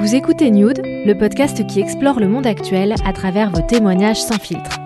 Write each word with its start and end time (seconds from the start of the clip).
Vous 0.00 0.14
écoutez 0.14 0.52
Nude, 0.52 0.80
le 0.84 1.14
podcast 1.14 1.66
qui 1.66 1.80
explore 1.80 2.20
le 2.20 2.28
monde 2.28 2.46
actuel 2.46 2.94
à 3.04 3.12
travers 3.12 3.50
vos 3.50 3.62
témoignages 3.62 4.22
sans 4.22 4.38
filtre. 4.38 4.78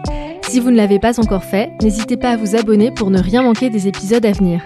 Si 0.49 0.59
vous 0.59 0.71
ne 0.71 0.77
l'avez 0.77 0.99
pas 0.99 1.21
encore 1.21 1.45
fait, 1.45 1.71
n'hésitez 1.83 2.17
pas 2.17 2.31
à 2.31 2.37
vous 2.39 2.57
abonner 2.57 2.91
pour 2.91 3.11
ne 3.11 3.21
rien 3.21 3.43
manquer 3.43 3.69
des 3.69 3.89
épisodes 3.89 4.25
à 4.25 4.33
venir. 4.33 4.63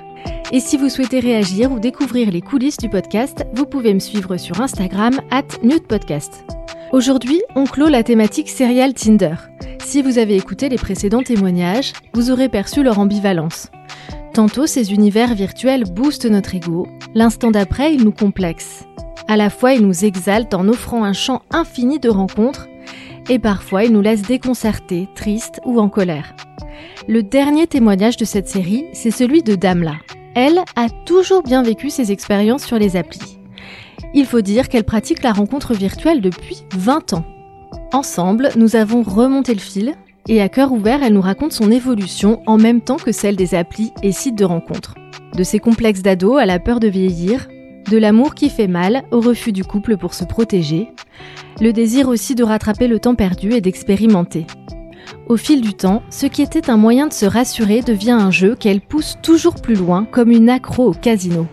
Et 0.53 0.61
si 0.61 0.77
vous 0.77 0.89
souhaitez 0.89 1.19
réagir 1.19 1.73
ou 1.73 1.81
découvrir 1.81 2.31
les 2.31 2.43
coulisses 2.43 2.77
du 2.77 2.89
podcast, 2.89 3.45
vous 3.55 3.67
pouvez 3.67 3.93
me 3.93 3.99
suivre 3.99 4.37
sur 4.37 4.61
Instagram 4.61 5.21
at 5.33 5.43
Podcast. 5.89 6.45
Aujourd'hui, 6.93 7.43
on 7.57 7.65
clôt 7.65 7.89
la 7.89 8.05
thématique 8.05 8.49
serial 8.49 8.95
Tinder. 8.95 9.35
Si 9.85 10.01
vous 10.01 10.17
avez 10.19 10.37
écouté 10.37 10.69
les 10.69 10.79
précédents 10.79 11.25
témoignages, 11.25 11.93
vous 12.15 12.31
aurez 12.31 12.49
perçu 12.49 12.85
leur 12.85 13.01
ambivalence. 13.01 13.73
Tantôt, 14.33 14.67
ces 14.67 14.93
univers 14.93 15.35
virtuels 15.35 15.85
boostent 15.91 16.31
notre 16.31 16.55
ego, 16.55 16.87
l'instant 17.15 17.51
d'après, 17.51 17.95
ils 17.95 18.05
nous 18.05 18.13
complexent. 18.13 18.85
À 19.29 19.37
la 19.37 19.51
fois, 19.51 19.75
ils 19.75 19.87
nous 19.87 20.05
exaltent 20.05 20.55
en 20.55 20.69
offrant 20.69 21.05
un 21.05 21.13
champ 21.13 21.43
infini 21.51 21.99
de 21.99 22.09
rencontres, 22.09 22.69
et 23.29 23.39
parfois, 23.39 23.85
ils 23.85 23.93
nous 23.93 24.03
laissent 24.03 24.23
déconcertés, 24.23 25.09
tristes 25.15 25.61
ou 25.65 25.81
en 25.81 25.89
colère. 25.89 26.35
Le 27.09 27.23
dernier 27.23 27.67
témoignage 27.67 28.17
de 28.17 28.25
cette 28.25 28.49
série, 28.49 28.85
c'est 28.93 29.11
celui 29.11 29.43
de 29.43 29.55
Damla, 29.55 29.97
elle, 30.37 30.61
a 30.77 30.91
toujours 31.07 31.43
bien 31.43 31.63
vécu 31.63 31.89
ses 31.89 32.13
expériences 32.13 32.65
sur 32.65 32.79
les 32.79 32.95
applis. 32.97 33.39
Il 34.13 34.27
faut 34.27 34.43
dire 34.43 34.69
qu'elle 34.69 34.85
pratique 34.85 35.23
la 35.23 35.33
rencontre 35.33 35.73
virtuelle 35.73 36.21
depuis 36.21 36.63
20 36.77 37.15
ans. 37.15 37.25
Ensemble, 37.95 38.51
nous 38.55 38.77
avons 38.77 39.03
remonté 39.03 39.55
le 39.55 39.61
fil 39.61 39.95
et 40.29 40.43
à 40.43 40.51
cœur 40.51 40.73
ouvert, 40.73 41.03
elle 41.03 41.15
nous 41.15 41.23
raconte 41.23 41.53
son 41.53 41.71
évolution 41.71 42.43
en 42.47 42.59
même 42.59 42.83
temps 42.83 42.97
que 42.97 43.13
celle 43.13 43.37
des 43.37 43.55
applis 43.55 43.93
et 44.03 44.13
sites 44.13 44.37
de 44.37 44.45
rencontres. 44.45 44.95
De 45.35 45.43
ses 45.43 45.59
complexes 45.59 46.03
d'ado 46.03 46.37
à 46.37 46.45
la 46.45 46.59
peur 46.59 46.81
de 46.81 46.89
vieillir, 46.89 47.49
de 47.91 47.99
l'amour 47.99 48.35
qui 48.35 48.51
fait 48.51 48.67
mal 48.67 49.05
au 49.11 49.21
refus 49.21 49.53
du 49.53 49.65
couple 49.65 49.97
pour 49.97 50.15
se 50.15 50.25
protéger, 50.25 50.89
le 51.61 51.73
désir 51.73 52.09
aussi 52.09 52.35
de 52.35 52.45
rattraper 52.45 52.89
le 52.89 52.99
temps 52.99 53.15
perdu 53.15 53.53
et 53.53 53.61
d'expérimenter. 53.61 54.47
Au 55.29 55.37
fil 55.37 55.61
du 55.61 55.75
temps, 55.75 56.03
ce 56.11 56.27
qui 56.27 56.43
était 56.43 56.71
un 56.71 56.77
moyen 56.77 57.07
de 57.07 57.13
se 57.13 57.27
rassurer 57.27 57.81
devient 57.81 58.13
un 58.13 58.31
jeu 58.31 58.55
qu'elle 58.55 58.81
pousse 58.81 59.19
toujours 59.23 59.55
plus 59.55 59.75
loin 59.75 60.05
comme 60.05 60.31
une 60.31 60.51
accro 60.51 60.91
au 60.91 60.93
casino. 60.93 61.47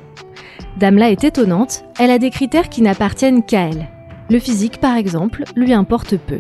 Damla 0.77 1.11
est 1.11 1.23
étonnante, 1.23 1.83
elle 1.99 2.11
a 2.11 2.19
des 2.19 2.31
critères 2.31 2.69
qui 2.69 2.81
n'appartiennent 2.81 3.43
qu'à 3.43 3.69
elle. 3.69 3.87
Le 4.29 4.39
physique, 4.39 4.79
par 4.79 4.95
exemple, 4.95 5.43
lui 5.55 5.73
importe 5.73 6.17
peu. 6.17 6.39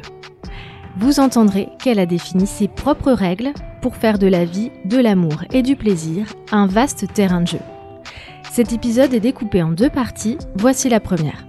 Vous 0.97 1.19
entendrez 1.19 1.69
qu'elle 1.83 1.99
a 1.99 2.05
défini 2.05 2.47
ses 2.47 2.67
propres 2.67 3.11
règles 3.11 3.51
pour 3.81 3.95
faire 3.95 4.19
de 4.19 4.27
la 4.27 4.45
vie, 4.45 4.71
de 4.85 4.97
l'amour 4.97 5.43
et 5.51 5.61
du 5.61 5.75
plaisir 5.75 6.27
un 6.51 6.67
vaste 6.67 7.11
terrain 7.13 7.41
de 7.41 7.47
jeu. 7.47 7.59
Cet 8.55 8.71
épisode 8.71 9.15
est 9.15 9.19
découpé 9.19 9.63
en 9.63 9.69
deux 9.69 9.89
parties, 9.89 10.37
voici 10.57 10.87
la 10.87 10.99
première. 10.99 11.43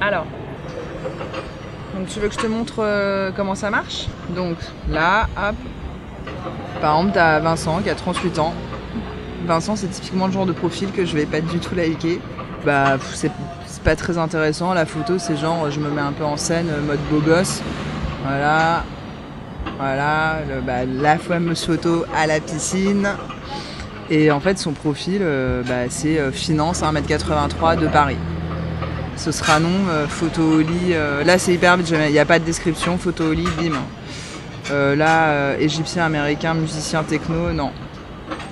Alors, 0.00 0.26
donc 1.94 2.08
tu 2.08 2.18
veux 2.18 2.26
que 2.26 2.34
je 2.34 2.38
te 2.40 2.48
montre 2.48 2.80
euh, 2.80 3.30
comment 3.30 3.54
ça 3.54 3.70
marche? 3.70 4.08
Donc 4.30 4.56
là, 4.90 5.28
hop. 5.36 5.54
Par 6.80 6.96
exemple, 6.96 7.12
t'as 7.14 7.38
Vincent 7.38 7.80
qui 7.80 7.90
a 7.90 7.94
38 7.94 8.40
ans. 8.40 8.54
Vincent, 9.46 9.76
c'est 9.76 9.86
typiquement 9.86 10.26
le 10.26 10.32
genre 10.32 10.46
de 10.46 10.52
profil 10.52 10.90
que 10.90 11.04
je 11.04 11.14
vais 11.14 11.26
pas 11.26 11.40
du 11.40 11.60
tout 11.60 11.76
liker. 11.76 12.20
Bah, 12.66 12.98
c'est 13.14 13.32
pas 13.82 13.96
très 13.96 14.18
intéressant. 14.18 14.74
La 14.74 14.84
photo, 14.84 15.18
c'est 15.18 15.36
genre, 15.36 15.70
je 15.70 15.80
me 15.80 15.88
mets 15.88 16.02
un 16.02 16.12
peu 16.12 16.24
en 16.24 16.36
scène, 16.36 16.68
euh, 16.68 16.82
mode 16.82 17.00
beau 17.10 17.20
gosse. 17.20 17.62
Voilà. 18.26 18.84
Voilà, 19.78 20.40
bah, 20.66 20.84
la 20.84 21.18
fameuse 21.18 21.64
photo 21.64 22.04
à 22.14 22.26
la 22.26 22.40
piscine. 22.40 23.08
Et 24.10 24.30
en 24.30 24.40
fait, 24.40 24.58
son 24.58 24.72
profil, 24.72 25.20
euh, 25.22 25.62
bah, 25.62 25.88
c'est 25.88 26.30
finance 26.32 26.82
1m83 26.82 27.78
de 27.78 27.86
Paris 27.86 28.18
ce 29.16 29.32
sera 29.32 29.60
non, 29.60 29.88
euh, 29.88 30.06
photo 30.06 30.42
au 30.42 30.60
lit. 30.60 30.92
Euh, 30.92 31.24
là, 31.24 31.38
c'est 31.38 31.54
hyper 31.54 31.76
vite, 31.76 31.90
il 31.90 32.12
n'y 32.12 32.18
a 32.18 32.24
pas 32.24 32.38
de 32.38 32.44
description, 32.44 32.98
photo 32.98 33.30
au 33.30 33.32
lit, 33.32 33.48
bim. 33.58 33.76
Euh, 34.70 34.94
là, 34.94 35.56
égyptien, 35.58 36.04
américain, 36.04 36.54
musicien 36.54 37.02
techno, 37.02 37.52
non. 37.52 37.72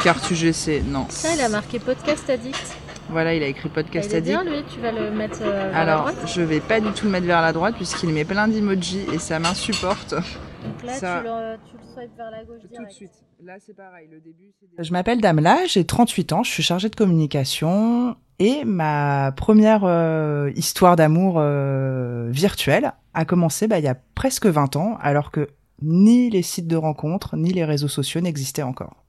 Carte 0.02 0.30
UGC, 0.30 0.82
non. 0.86 1.06
Ça, 1.08 1.34
il 1.34 1.40
a 1.40 1.48
marqué 1.48 1.78
podcast 1.78 2.28
addict. 2.30 2.76
Voilà, 3.10 3.34
il 3.34 3.42
a 3.42 3.46
écrit 3.46 3.68
podcast 3.68 4.12
addict. 4.14 4.26
bien, 4.26 4.44
lui, 4.44 4.62
tu 4.72 4.80
vas 4.80 4.90
le 4.90 5.10
mettre 5.10 5.38
vers 5.40 5.76
Alors, 5.76 6.06
la 6.06 6.12
droite? 6.12 6.28
je 6.28 6.40
vais 6.40 6.60
pas 6.60 6.80
du 6.80 6.90
tout 6.92 7.04
le 7.04 7.12
mettre 7.12 7.26
vers 7.26 7.42
la 7.42 7.52
droite 7.52 7.74
puisqu'il 7.76 8.08
met 8.10 8.24
plein 8.24 8.48
d'emojis 8.48 9.04
et 9.12 9.18
ça 9.18 9.38
m'insupporte. 9.38 10.14
Donc 10.14 10.82
là, 10.84 10.98
tu, 10.98 11.04
le, 11.04 11.56
tu 11.70 11.76
le 11.76 11.92
swipes 11.92 12.16
vers 12.16 12.30
la 12.30 12.44
gauche 12.44 12.60
direct. 12.60 12.76
Tout 12.76 12.84
de 12.86 12.90
suite. 12.90 13.12
Là, 13.44 13.54
c'est 13.64 13.76
pareil. 13.76 14.08
Le 14.10 14.20
début, 14.20 14.52
Je 14.78 14.92
m'appelle 14.92 15.20
Damla, 15.20 15.66
j'ai 15.66 15.84
38 15.84 16.32
ans, 16.32 16.42
je 16.42 16.50
suis 16.50 16.62
chargée 16.62 16.88
de 16.88 16.96
communication 16.96 18.16
et 18.38 18.64
ma 18.64 19.32
première 19.32 19.82
euh, 19.84 20.50
histoire 20.56 20.96
d'amour 20.96 21.34
euh, 21.38 22.28
virtuelle 22.30 22.92
a 23.12 23.24
commencé 23.26 23.68
bah, 23.68 23.78
il 23.78 23.84
y 23.84 23.88
a 23.88 23.96
presque 24.14 24.46
20 24.46 24.76
ans, 24.76 24.96
alors 25.02 25.30
que 25.30 25.48
ni 25.82 26.30
les 26.30 26.42
sites 26.42 26.66
de 26.66 26.76
rencontres 26.76 27.36
ni 27.36 27.52
les 27.52 27.64
réseaux 27.64 27.86
sociaux 27.88 28.20
n'existaient 28.22 28.62
encore. 28.62 29.04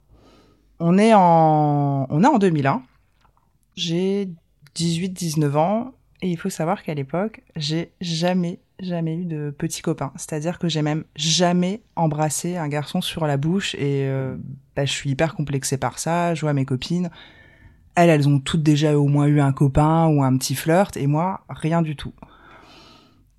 On 0.79 0.97
est 0.97 1.13
en, 1.13 2.05
on 2.09 2.23
est 2.23 2.27
en 2.27 2.37
2001. 2.37 2.81
J'ai 3.75 4.29
18-19 4.75 5.55
ans 5.55 5.93
et 6.21 6.29
il 6.29 6.37
faut 6.37 6.49
savoir 6.49 6.83
qu'à 6.83 6.93
l'époque, 6.93 7.41
j'ai 7.55 7.91
jamais 8.01 8.59
jamais 8.79 9.15
eu 9.15 9.25
de 9.25 9.53
petits 9.57 9.81
copains. 9.81 10.11
C'est-à-dire 10.17 10.59
que 10.59 10.67
j'ai 10.67 10.81
même 10.81 11.05
jamais 11.15 11.81
embrassé 11.95 12.57
un 12.57 12.67
garçon 12.67 13.01
sur 13.01 13.25
la 13.25 13.37
bouche 13.37 13.75
et 13.75 14.05
euh, 14.07 14.35
bah, 14.75 14.85
je 14.85 14.91
suis 14.91 15.11
hyper 15.11 15.35
complexée 15.35 15.77
par 15.77 15.99
ça. 15.99 16.35
Je 16.35 16.41
vois 16.41 16.53
mes 16.53 16.65
copines, 16.65 17.09
elles, 17.95 18.09
elles 18.09 18.27
ont 18.27 18.39
toutes 18.39 18.63
déjà 18.63 18.97
au 18.97 19.07
moins 19.07 19.27
eu 19.27 19.39
un 19.39 19.53
copain 19.53 20.07
ou 20.07 20.23
un 20.23 20.37
petit 20.37 20.55
flirt 20.55 20.97
et 20.97 21.07
moi, 21.07 21.45
rien 21.49 21.81
du 21.81 21.95
tout. 21.95 22.13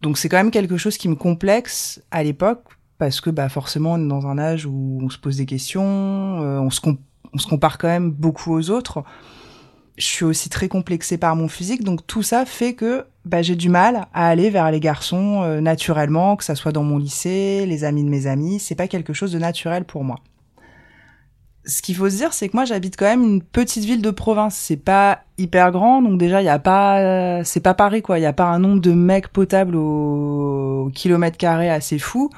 Donc 0.02 0.18
c'est 0.18 0.28
quand 0.28 0.36
même 0.36 0.50
quelque 0.50 0.76
chose 0.76 0.96
qui 0.96 1.08
me 1.08 1.16
complexe 1.16 2.02
à 2.10 2.22
l'époque 2.22 2.64
parce 2.98 3.20
que 3.20 3.30
bah 3.30 3.48
forcément 3.48 3.92
on 3.94 4.04
est 4.04 4.08
dans 4.08 4.26
un 4.26 4.38
âge 4.38 4.66
où 4.66 4.98
on 5.02 5.10
se 5.10 5.18
pose 5.18 5.36
des 5.36 5.46
questions, 5.46 6.42
euh, 6.42 6.58
on, 6.58 6.70
se 6.70 6.80
on 7.32 7.38
se 7.38 7.46
compare 7.46 7.78
quand 7.78 7.88
même 7.88 8.10
beaucoup 8.10 8.54
aux 8.54 8.70
autres. 8.70 9.04
Je 9.96 10.04
suis 10.04 10.24
aussi 10.24 10.50
très 10.50 10.68
complexée 10.68 11.16
par 11.16 11.36
mon 11.36 11.48
physique, 11.48 11.82
donc 11.82 12.06
tout 12.06 12.22
ça 12.22 12.44
fait 12.44 12.74
que 12.74 13.06
bah, 13.24 13.40
j'ai 13.40 13.56
du 13.56 13.70
mal 13.70 14.06
à 14.12 14.28
aller 14.28 14.50
vers 14.50 14.70
les 14.70 14.78
garçons 14.78 15.42
euh, 15.42 15.60
naturellement, 15.60 16.36
que 16.36 16.44
ça 16.44 16.54
soit 16.54 16.72
dans 16.72 16.82
mon 16.82 16.98
lycée, 16.98 17.64
les 17.66 17.84
amis 17.84 18.04
de 18.04 18.08
mes 18.08 18.26
amis, 18.26 18.60
c'est 18.60 18.74
pas 18.74 18.88
quelque 18.88 19.14
chose 19.14 19.32
de 19.32 19.38
naturel 19.38 19.84
pour 19.84 20.04
moi. 20.04 20.16
Ce 21.64 21.82
qu'il 21.82 21.96
faut 21.96 22.08
se 22.08 22.16
dire, 22.16 22.32
c'est 22.32 22.48
que 22.48 22.56
moi 22.56 22.64
j'habite 22.64 22.96
quand 22.96 23.06
même 23.06 23.24
une 23.24 23.42
petite 23.42 23.84
ville 23.84 24.00
de 24.00 24.12
province. 24.12 24.54
C'est 24.54 24.76
pas 24.76 25.22
hyper 25.38 25.72
grand, 25.72 26.00
donc 26.00 26.18
déjà 26.18 26.40
il 26.40 26.44
y 26.44 26.48
a 26.48 26.60
pas, 26.60 27.42
c'est 27.42 27.60
pas 27.60 27.74
Paris 27.74 28.02
quoi. 28.02 28.20
Il 28.20 28.22
y 28.22 28.26
a 28.26 28.32
pas 28.32 28.44
un 28.44 28.60
nombre 28.60 28.80
de 28.80 28.92
mecs 28.92 29.28
potables 29.28 29.74
au, 29.74 30.90
kilomètre 30.94 31.36
carré 31.36 31.68
assez 31.68 31.98
fou. 31.98 32.30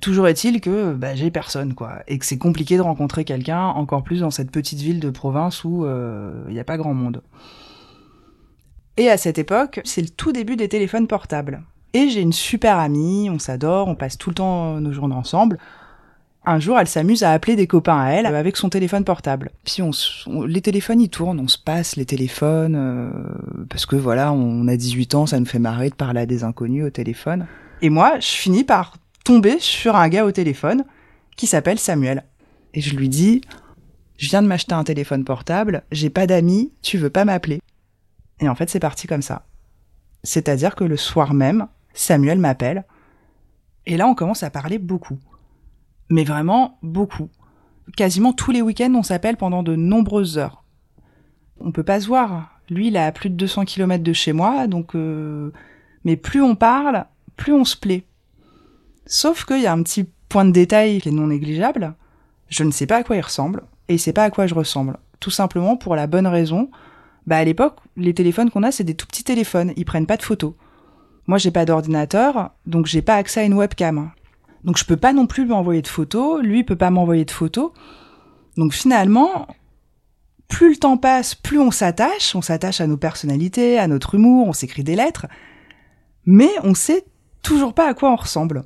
Toujours 0.00 0.28
est-il 0.28 0.60
que 0.60 0.92
bah, 0.92 1.14
j'ai 1.14 1.30
personne 1.30 1.74
quoi, 1.74 2.02
et 2.08 2.18
que 2.18 2.26
c'est 2.26 2.38
compliqué 2.38 2.76
de 2.76 2.82
rencontrer 2.82 3.24
quelqu'un, 3.24 3.66
encore 3.66 4.02
plus 4.02 4.20
dans 4.20 4.30
cette 4.30 4.50
petite 4.50 4.80
ville 4.80 5.00
de 5.00 5.10
province 5.10 5.64
où 5.64 5.84
euh, 5.84 6.44
il 6.48 6.54
n'y 6.54 6.60
a 6.60 6.64
pas 6.64 6.76
grand 6.76 6.94
monde. 6.94 7.22
Et 8.96 9.10
à 9.10 9.16
cette 9.16 9.38
époque, 9.38 9.80
c'est 9.84 10.02
le 10.02 10.08
tout 10.08 10.32
début 10.32 10.56
des 10.56 10.68
téléphones 10.68 11.06
portables. 11.06 11.62
Et 11.94 12.08
j'ai 12.08 12.20
une 12.20 12.32
super 12.32 12.78
amie, 12.78 13.30
on 13.30 13.38
s'adore, 13.38 13.88
on 13.88 13.94
passe 13.94 14.18
tout 14.18 14.30
le 14.30 14.34
temps 14.34 14.80
nos 14.80 14.92
journées 14.92 15.14
ensemble. 15.14 15.58
Un 16.46 16.58
jour, 16.60 16.78
elle 16.78 16.88
s'amuse 16.88 17.22
à 17.22 17.32
appeler 17.32 17.56
des 17.56 17.66
copains 17.66 17.98
à 17.98 18.10
elle 18.10 18.26
avec 18.26 18.56
son 18.58 18.68
téléphone 18.68 19.04
portable. 19.04 19.50
Puis 19.64 19.80
on, 19.80 20.42
les 20.42 20.60
téléphones 20.60 21.00
ils 21.00 21.08
tournent, 21.08 21.40
on 21.40 21.48
se 21.48 21.56
passe 21.56 21.96
les 21.96 22.04
téléphones 22.04 22.76
euh, 22.76 23.10
parce 23.70 23.86
que 23.86 23.96
voilà, 23.96 24.32
on 24.32 24.68
a 24.68 24.76
18 24.76 25.14
ans, 25.14 25.26
ça 25.26 25.40
nous 25.40 25.46
fait 25.46 25.58
marrer 25.58 25.88
de 25.88 25.94
parler 25.94 26.20
à 26.20 26.26
des 26.26 26.44
inconnus 26.44 26.84
au 26.84 26.90
téléphone. 26.90 27.46
Et 27.80 27.88
moi, 27.88 28.18
je 28.20 28.26
finis 28.26 28.64
par 28.64 28.98
tomber 29.24 29.58
sur 29.58 29.96
un 29.96 30.08
gars 30.08 30.24
au 30.24 30.32
téléphone 30.32 30.84
qui 31.36 31.46
s'appelle 31.46 31.78
Samuel. 31.78 32.24
Et 32.74 32.80
je 32.80 32.94
lui 32.94 33.08
dis 33.08 33.40
"Je 34.18 34.28
viens 34.28 34.42
de 34.42 34.46
m'acheter 34.46 34.74
un 34.74 34.84
téléphone 34.84 35.24
portable, 35.24 35.82
j'ai 35.90 36.10
pas 36.10 36.26
d'amis, 36.26 36.72
tu 36.82 36.98
veux 36.98 37.10
pas 37.10 37.24
m'appeler 37.24 37.60
Et 38.40 38.48
en 38.48 38.54
fait, 38.54 38.70
c'est 38.70 38.80
parti 38.80 39.06
comme 39.06 39.22
ça. 39.22 39.46
C'est-à-dire 40.22 40.74
que 40.74 40.84
le 40.84 40.96
soir 40.96 41.34
même, 41.34 41.66
Samuel 41.92 42.38
m'appelle. 42.38 42.84
Et 43.86 43.96
là, 43.96 44.06
on 44.06 44.14
commence 44.14 44.42
à 44.42 44.50
parler 44.50 44.78
beaucoup. 44.78 45.18
Mais 46.10 46.24
vraiment 46.24 46.78
beaucoup. 46.82 47.28
Quasiment 47.96 48.32
tous 48.32 48.50
les 48.50 48.62
week-ends, 48.62 48.94
on 48.94 49.02
s'appelle 49.02 49.36
pendant 49.36 49.62
de 49.62 49.76
nombreuses 49.76 50.38
heures. 50.38 50.64
On 51.60 51.72
peut 51.72 51.82
pas 51.82 52.00
se 52.00 52.06
voir. 52.06 52.58
Lui, 52.70 52.88
il 52.88 52.96
est 52.96 53.00
à 53.00 53.12
plus 53.12 53.30
de 53.30 53.36
200 53.36 53.64
km 53.66 54.02
de 54.02 54.12
chez 54.12 54.32
moi, 54.32 54.66
donc... 54.66 54.94
Euh... 54.94 55.52
Mais 56.04 56.16
plus 56.16 56.42
on 56.42 56.54
parle, 56.54 57.06
plus 57.36 57.52
on 57.54 57.64
se 57.64 57.76
plaît. 57.76 58.04
Sauf 59.06 59.44
qu'il 59.44 59.60
y 59.60 59.66
a 59.66 59.72
un 59.72 59.82
petit 59.82 60.08
point 60.28 60.44
de 60.44 60.50
détail 60.50 61.00
qui 61.00 61.08
est 61.08 61.12
non 61.12 61.28
négligeable. 61.28 61.94
Je 62.48 62.64
ne 62.64 62.70
sais 62.70 62.86
pas 62.86 62.96
à 62.96 63.02
quoi 63.04 63.16
il 63.16 63.20
ressemble, 63.20 63.62
et 63.88 63.98
sait 63.98 64.12
pas 64.12 64.24
à 64.24 64.30
quoi 64.30 64.46
je 64.46 64.54
ressemble. 64.54 64.98
Tout 65.20 65.30
simplement 65.30 65.76
pour 65.76 65.96
la 65.96 66.06
bonne 66.06 66.26
raison 66.26 66.70
bah 67.26 67.38
à 67.38 67.44
l'époque, 67.44 67.78
les 67.96 68.12
téléphones 68.12 68.50
qu'on 68.50 68.62
a, 68.62 68.70
c'est 68.70 68.84
des 68.84 68.94
tout 68.94 69.06
petits 69.06 69.24
téléphones, 69.24 69.72
ils 69.76 69.84
prennent 69.84 70.06
pas 70.06 70.16
de 70.16 70.22
photos. 70.22 70.54
Moi, 71.26 71.38
j'ai 71.38 71.50
pas 71.50 71.64
d'ordinateur, 71.64 72.50
donc 72.66 72.86
j'ai 72.86 73.00
pas 73.00 73.14
accès 73.14 73.40
à 73.40 73.44
une 73.44 73.54
webcam. 73.54 74.10
Donc 74.62 74.76
je 74.76 74.84
peux 74.84 74.96
pas 74.96 75.12
non 75.12 75.26
plus 75.26 75.44
lui 75.44 75.52
envoyer 75.52 75.82
de 75.82 75.88
photos, 75.88 76.42
lui 76.42 76.64
peut 76.64 76.76
pas 76.76 76.90
m'envoyer 76.90 77.24
de 77.24 77.30
photos. 77.30 77.72
Donc 78.56 78.72
finalement, 78.72 79.46
plus 80.48 80.70
le 80.70 80.76
temps 80.76 80.98
passe, 80.98 81.34
plus 81.34 81.58
on 81.58 81.70
s'attache, 81.70 82.34
on 82.34 82.42
s'attache 82.42 82.80
à 82.80 82.86
nos 82.86 82.96
personnalités, 82.96 83.78
à 83.78 83.88
notre 83.88 84.14
humour, 84.16 84.48
on 84.48 84.52
s'écrit 84.52 84.84
des 84.84 84.96
lettres, 84.96 85.26
mais 86.26 86.50
on 86.62 86.74
sait 86.74 87.06
toujours 87.42 87.74
pas 87.74 87.88
à 87.88 87.94
quoi 87.94 88.12
on 88.12 88.16
ressemble. 88.16 88.64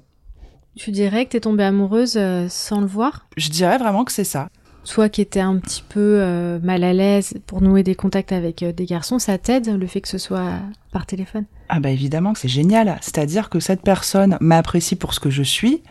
Tu 0.78 0.92
dirais 0.92 1.26
que 1.26 1.32
t'es 1.32 1.40
tombée 1.40 1.64
amoureuse 1.64 2.16
euh, 2.16 2.46
sans 2.48 2.80
le 2.80 2.86
voir? 2.86 3.26
Je 3.36 3.50
dirais 3.50 3.78
vraiment 3.78 4.04
que 4.04 4.12
c'est 4.12 4.25
ça 4.25 4.48
toi 4.84 5.10
qui 5.10 5.20
étais 5.20 5.40
un 5.40 5.58
petit 5.58 5.84
peu 5.86 6.00
euh, 6.00 6.58
mal 6.60 6.82
à 6.82 6.94
l'aise 6.94 7.34
pour 7.46 7.60
nouer 7.60 7.82
des 7.82 7.94
contacts 7.94 8.32
avec 8.32 8.62
euh, 8.62 8.72
des 8.72 8.86
garçons, 8.86 9.19
ça 9.19 9.36
t'aide 9.36 9.69
le 9.69 9.86
fait 9.86 10.00
que 10.00 10.08
ce 10.08 10.16
soit 10.16 10.52
par 10.92 11.04
téléphone? 11.04 11.44
Ah 11.69 11.78
bah 11.78 11.90
évidemment 11.90 12.32
que 12.32 12.38
c'est 12.38 12.48
génial. 12.48 12.96
C'est-à-dire 13.02 13.50
que 13.50 13.60
cette 13.60 13.82
personne 13.82 14.38
m'apprécie 14.40 14.96
pour 14.96 15.12
ce 15.12 15.20
que 15.20 15.28
je 15.28 15.42
suis 15.42 15.82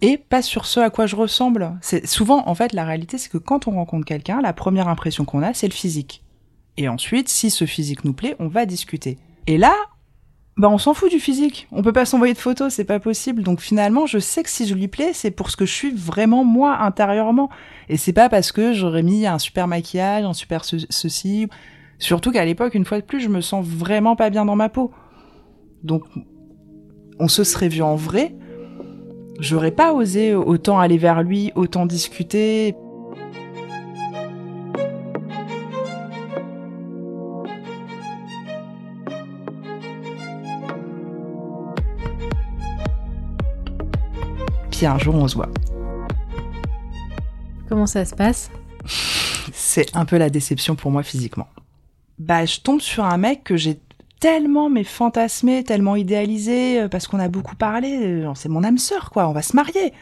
et 0.00 0.18
pas 0.18 0.42
sur 0.42 0.66
ce 0.66 0.80
à 0.80 0.90
quoi 0.90 1.06
je 1.06 1.14
ressemble. 1.14 1.78
C'est 1.80 2.06
souvent 2.06 2.48
en 2.48 2.56
fait 2.56 2.72
la 2.72 2.84
réalité 2.84 3.18
c'est 3.18 3.30
que 3.30 3.38
quand 3.38 3.68
on 3.68 3.72
rencontre 3.72 4.04
quelqu'un, 4.04 4.40
la 4.40 4.52
première 4.52 4.88
impression 4.88 5.24
qu'on 5.24 5.42
a 5.42 5.54
c'est 5.54 5.68
le 5.68 5.72
physique. 5.72 6.24
Et 6.76 6.88
ensuite, 6.88 7.28
si 7.28 7.50
ce 7.50 7.64
physique 7.64 8.04
nous 8.04 8.12
plaît, 8.12 8.36
on 8.38 8.48
va 8.48 8.66
discuter. 8.66 9.16
Et 9.46 9.58
là, 9.58 9.74
bah 10.56 10.68
on 10.70 10.78
s'en 10.78 10.94
fout 10.94 11.10
du 11.10 11.20
physique. 11.20 11.68
On 11.70 11.82
peut 11.82 11.92
pas 11.92 12.06
s'envoyer 12.06 12.32
de 12.32 12.38
photos, 12.38 12.72
c'est 12.72 12.84
pas 12.84 12.98
possible. 12.98 13.42
Donc 13.42 13.60
finalement, 13.60 14.06
je 14.06 14.18
sais 14.18 14.42
que 14.42 14.48
si 14.48 14.66
je 14.66 14.74
lui 14.74 14.88
plais, 14.88 15.12
c'est 15.12 15.30
pour 15.30 15.50
ce 15.50 15.56
que 15.56 15.66
je 15.66 15.72
suis 15.72 15.90
vraiment 15.90 16.44
moi 16.44 16.78
intérieurement. 16.80 17.50
Et 17.88 17.96
c'est 17.98 18.14
pas 18.14 18.28
parce 18.28 18.52
que 18.52 18.72
j'aurais 18.72 19.02
mis 19.02 19.26
un 19.26 19.38
super 19.38 19.68
maquillage, 19.68 20.24
un 20.24 20.32
super 20.32 20.64
ceci. 20.64 21.48
Surtout 21.98 22.32
qu'à 22.32 22.44
l'époque, 22.44 22.74
une 22.74 22.84
fois 22.84 23.00
de 23.00 23.04
plus, 23.04 23.20
je 23.20 23.28
me 23.28 23.40
sens 23.40 23.64
vraiment 23.66 24.16
pas 24.16 24.30
bien 24.30 24.44
dans 24.46 24.56
ma 24.56 24.68
peau. 24.68 24.92
Donc, 25.82 26.04
on 27.18 27.28
se 27.28 27.44
serait 27.44 27.68
vu 27.68 27.82
en 27.82 27.94
vrai. 27.94 28.34
J'aurais 29.38 29.70
pas 29.70 29.92
osé 29.92 30.34
autant 30.34 30.78
aller 30.78 30.96
vers 30.96 31.22
lui, 31.22 31.52
autant 31.54 31.84
discuter. 31.84 32.74
Un 44.84 44.98
jour 44.98 45.14
on 45.14 45.26
se 45.26 45.36
voit. 45.36 45.48
Comment 47.68 47.86
ça 47.86 48.04
se 48.04 48.14
passe? 48.14 48.50
C'est 49.52 49.96
un 49.96 50.04
peu 50.04 50.18
la 50.18 50.28
déception 50.28 50.76
pour 50.76 50.90
moi 50.90 51.02
physiquement. 51.02 51.48
Bah, 52.18 52.44
je 52.44 52.60
tombe 52.60 52.80
sur 52.80 53.04
un 53.04 53.16
mec 53.16 53.44
que 53.44 53.56
j'ai 53.56 53.80
tellement 54.20 54.68
mais 54.68 54.84
fantasmé, 54.84 55.64
tellement 55.64 55.96
idéalisé, 55.96 56.82
euh, 56.82 56.88
parce 56.88 57.06
qu'on 57.06 57.18
a 57.18 57.28
beaucoup 57.28 57.56
parlé, 57.56 58.24
euh, 58.24 58.34
c'est 58.34 58.48
mon 58.48 58.64
âme 58.64 58.78
sœur, 58.78 59.10
quoi, 59.10 59.28
on 59.28 59.32
va 59.32 59.42
se 59.42 59.56
marier. 59.56 59.92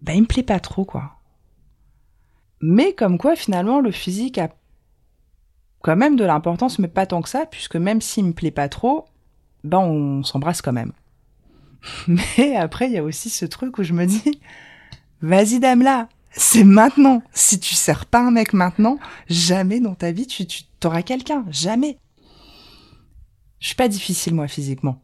Bah, 0.00 0.12
il 0.14 0.22
me 0.22 0.26
plaît 0.26 0.42
pas 0.42 0.60
trop, 0.60 0.84
quoi. 0.84 1.18
Mais 2.60 2.92
comme 2.92 3.18
quoi, 3.18 3.36
finalement, 3.36 3.80
le 3.80 3.90
physique 3.90 4.38
a 4.38 4.48
quand 5.82 5.96
même 5.96 6.16
de 6.16 6.24
l'importance, 6.24 6.78
mais 6.78 6.88
pas 6.88 7.06
tant 7.06 7.22
que 7.22 7.28
ça, 7.28 7.46
puisque 7.46 7.76
même 7.76 8.00
s'il 8.00 8.24
me 8.24 8.32
plaît 8.32 8.50
pas 8.50 8.68
trop, 8.68 9.06
bah, 9.64 9.78
on 9.78 10.22
s'embrasse 10.22 10.62
quand 10.62 10.72
même. 10.72 10.92
Mais 12.08 12.56
après, 12.56 12.86
il 12.86 12.92
y 12.92 12.98
a 12.98 13.04
aussi 13.04 13.30
ce 13.30 13.44
truc 13.44 13.78
où 13.78 13.82
je 13.82 13.92
me 13.92 14.06
dis, 14.06 14.40
vas-y 15.20 15.60
dame 15.60 15.82
là, 15.82 16.08
c'est 16.30 16.64
maintenant. 16.64 17.22
Si 17.32 17.60
tu 17.60 17.74
sers 17.74 18.06
pas 18.06 18.20
un 18.20 18.30
mec 18.30 18.52
maintenant, 18.52 18.98
jamais 19.28 19.80
dans 19.80 19.94
ta 19.94 20.12
vie 20.12 20.26
tu, 20.26 20.46
tu 20.46 20.62
t'auras 20.80 21.02
quelqu'un, 21.02 21.44
jamais. 21.50 21.98
Je 23.60 23.68
suis 23.68 23.76
pas 23.76 23.88
difficile 23.88 24.34
moi 24.34 24.48
physiquement. 24.48 25.00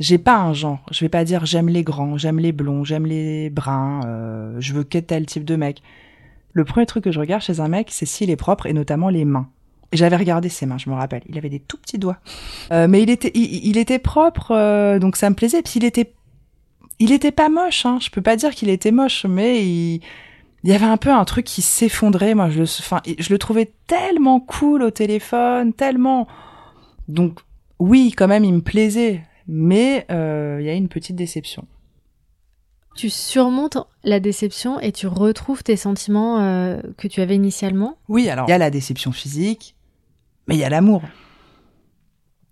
J'ai 0.00 0.18
pas 0.18 0.36
un 0.36 0.52
genre. 0.52 0.84
Je 0.90 1.04
vais 1.04 1.08
pas 1.08 1.24
dire 1.24 1.46
j'aime 1.46 1.68
les 1.68 1.82
grands, 1.84 2.18
j'aime 2.18 2.38
les 2.38 2.52
blonds, 2.52 2.84
j'aime 2.84 3.06
les 3.06 3.50
bruns, 3.50 4.00
euh, 4.04 4.56
je 4.58 4.72
veux 4.72 4.84
que 4.84 4.98
tel 4.98 5.26
type 5.26 5.44
de 5.44 5.56
mec. 5.56 5.82
Le 6.52 6.64
premier 6.64 6.86
truc 6.86 7.04
que 7.04 7.12
je 7.12 7.20
regarde 7.20 7.42
chez 7.42 7.60
un 7.60 7.68
mec, 7.68 7.88
c'est 7.90 8.04
s'il 8.04 8.28
est 8.30 8.36
propre 8.36 8.66
et 8.66 8.72
notamment 8.72 9.08
les 9.08 9.24
mains. 9.24 9.48
J'avais 9.92 10.16
regardé 10.16 10.48
ses 10.48 10.66
mains, 10.66 10.78
je 10.78 10.90
me 10.90 10.94
rappelle. 10.94 11.22
Il 11.28 11.38
avait 11.38 11.50
des 11.50 11.60
tout 11.60 11.76
petits 11.76 11.98
doigts, 11.98 12.18
euh, 12.72 12.88
mais 12.88 13.02
il 13.02 13.10
était, 13.10 13.30
il, 13.34 13.76
était 13.76 13.98
propre, 13.98 14.52
euh, 14.52 14.98
donc 14.98 15.16
ça 15.16 15.28
me 15.30 15.34
plaisait. 15.34 15.62
Puis 15.62 15.74
il 15.76 15.84
était 15.84 16.12
il 17.02 17.10
était 17.10 17.32
pas 17.32 17.48
moche, 17.48 17.84
hein. 17.84 17.98
Je 18.00 18.10
peux 18.10 18.22
pas 18.22 18.36
dire 18.36 18.54
qu'il 18.54 18.68
était 18.68 18.92
moche, 18.92 19.26
mais 19.26 19.66
il, 19.66 20.00
y 20.62 20.72
avait 20.72 20.86
un 20.86 20.96
peu 20.96 21.10
un 21.10 21.24
truc 21.24 21.44
qui 21.44 21.60
s'effondrait. 21.60 22.36
Moi, 22.36 22.48
je 22.48 22.60
le, 22.60 22.64
enfin, 22.64 23.00
je 23.18 23.32
le 23.32 23.38
trouvais 23.38 23.72
tellement 23.88 24.38
cool 24.38 24.84
au 24.84 24.90
téléphone, 24.92 25.72
tellement. 25.72 26.28
Donc, 27.08 27.40
oui, 27.80 28.14
quand 28.16 28.28
même, 28.28 28.44
il 28.44 28.54
me 28.54 28.60
plaisait, 28.60 29.24
mais 29.48 30.06
euh, 30.12 30.58
il 30.60 30.66
y 30.66 30.70
a 30.70 30.74
une 30.74 30.88
petite 30.88 31.16
déception. 31.16 31.66
Tu 32.94 33.10
surmontes 33.10 33.78
la 34.04 34.20
déception 34.20 34.78
et 34.78 34.92
tu 34.92 35.08
retrouves 35.08 35.64
tes 35.64 35.76
sentiments 35.76 36.38
euh, 36.38 36.80
que 36.98 37.08
tu 37.08 37.20
avais 37.20 37.34
initialement? 37.34 37.96
Oui, 38.08 38.28
alors 38.28 38.46
il 38.46 38.52
y 38.52 38.54
a 38.54 38.58
la 38.58 38.70
déception 38.70 39.10
physique, 39.10 39.74
mais 40.46 40.54
il 40.54 40.58
y 40.58 40.64
a 40.64 40.68
l'amour. 40.68 41.02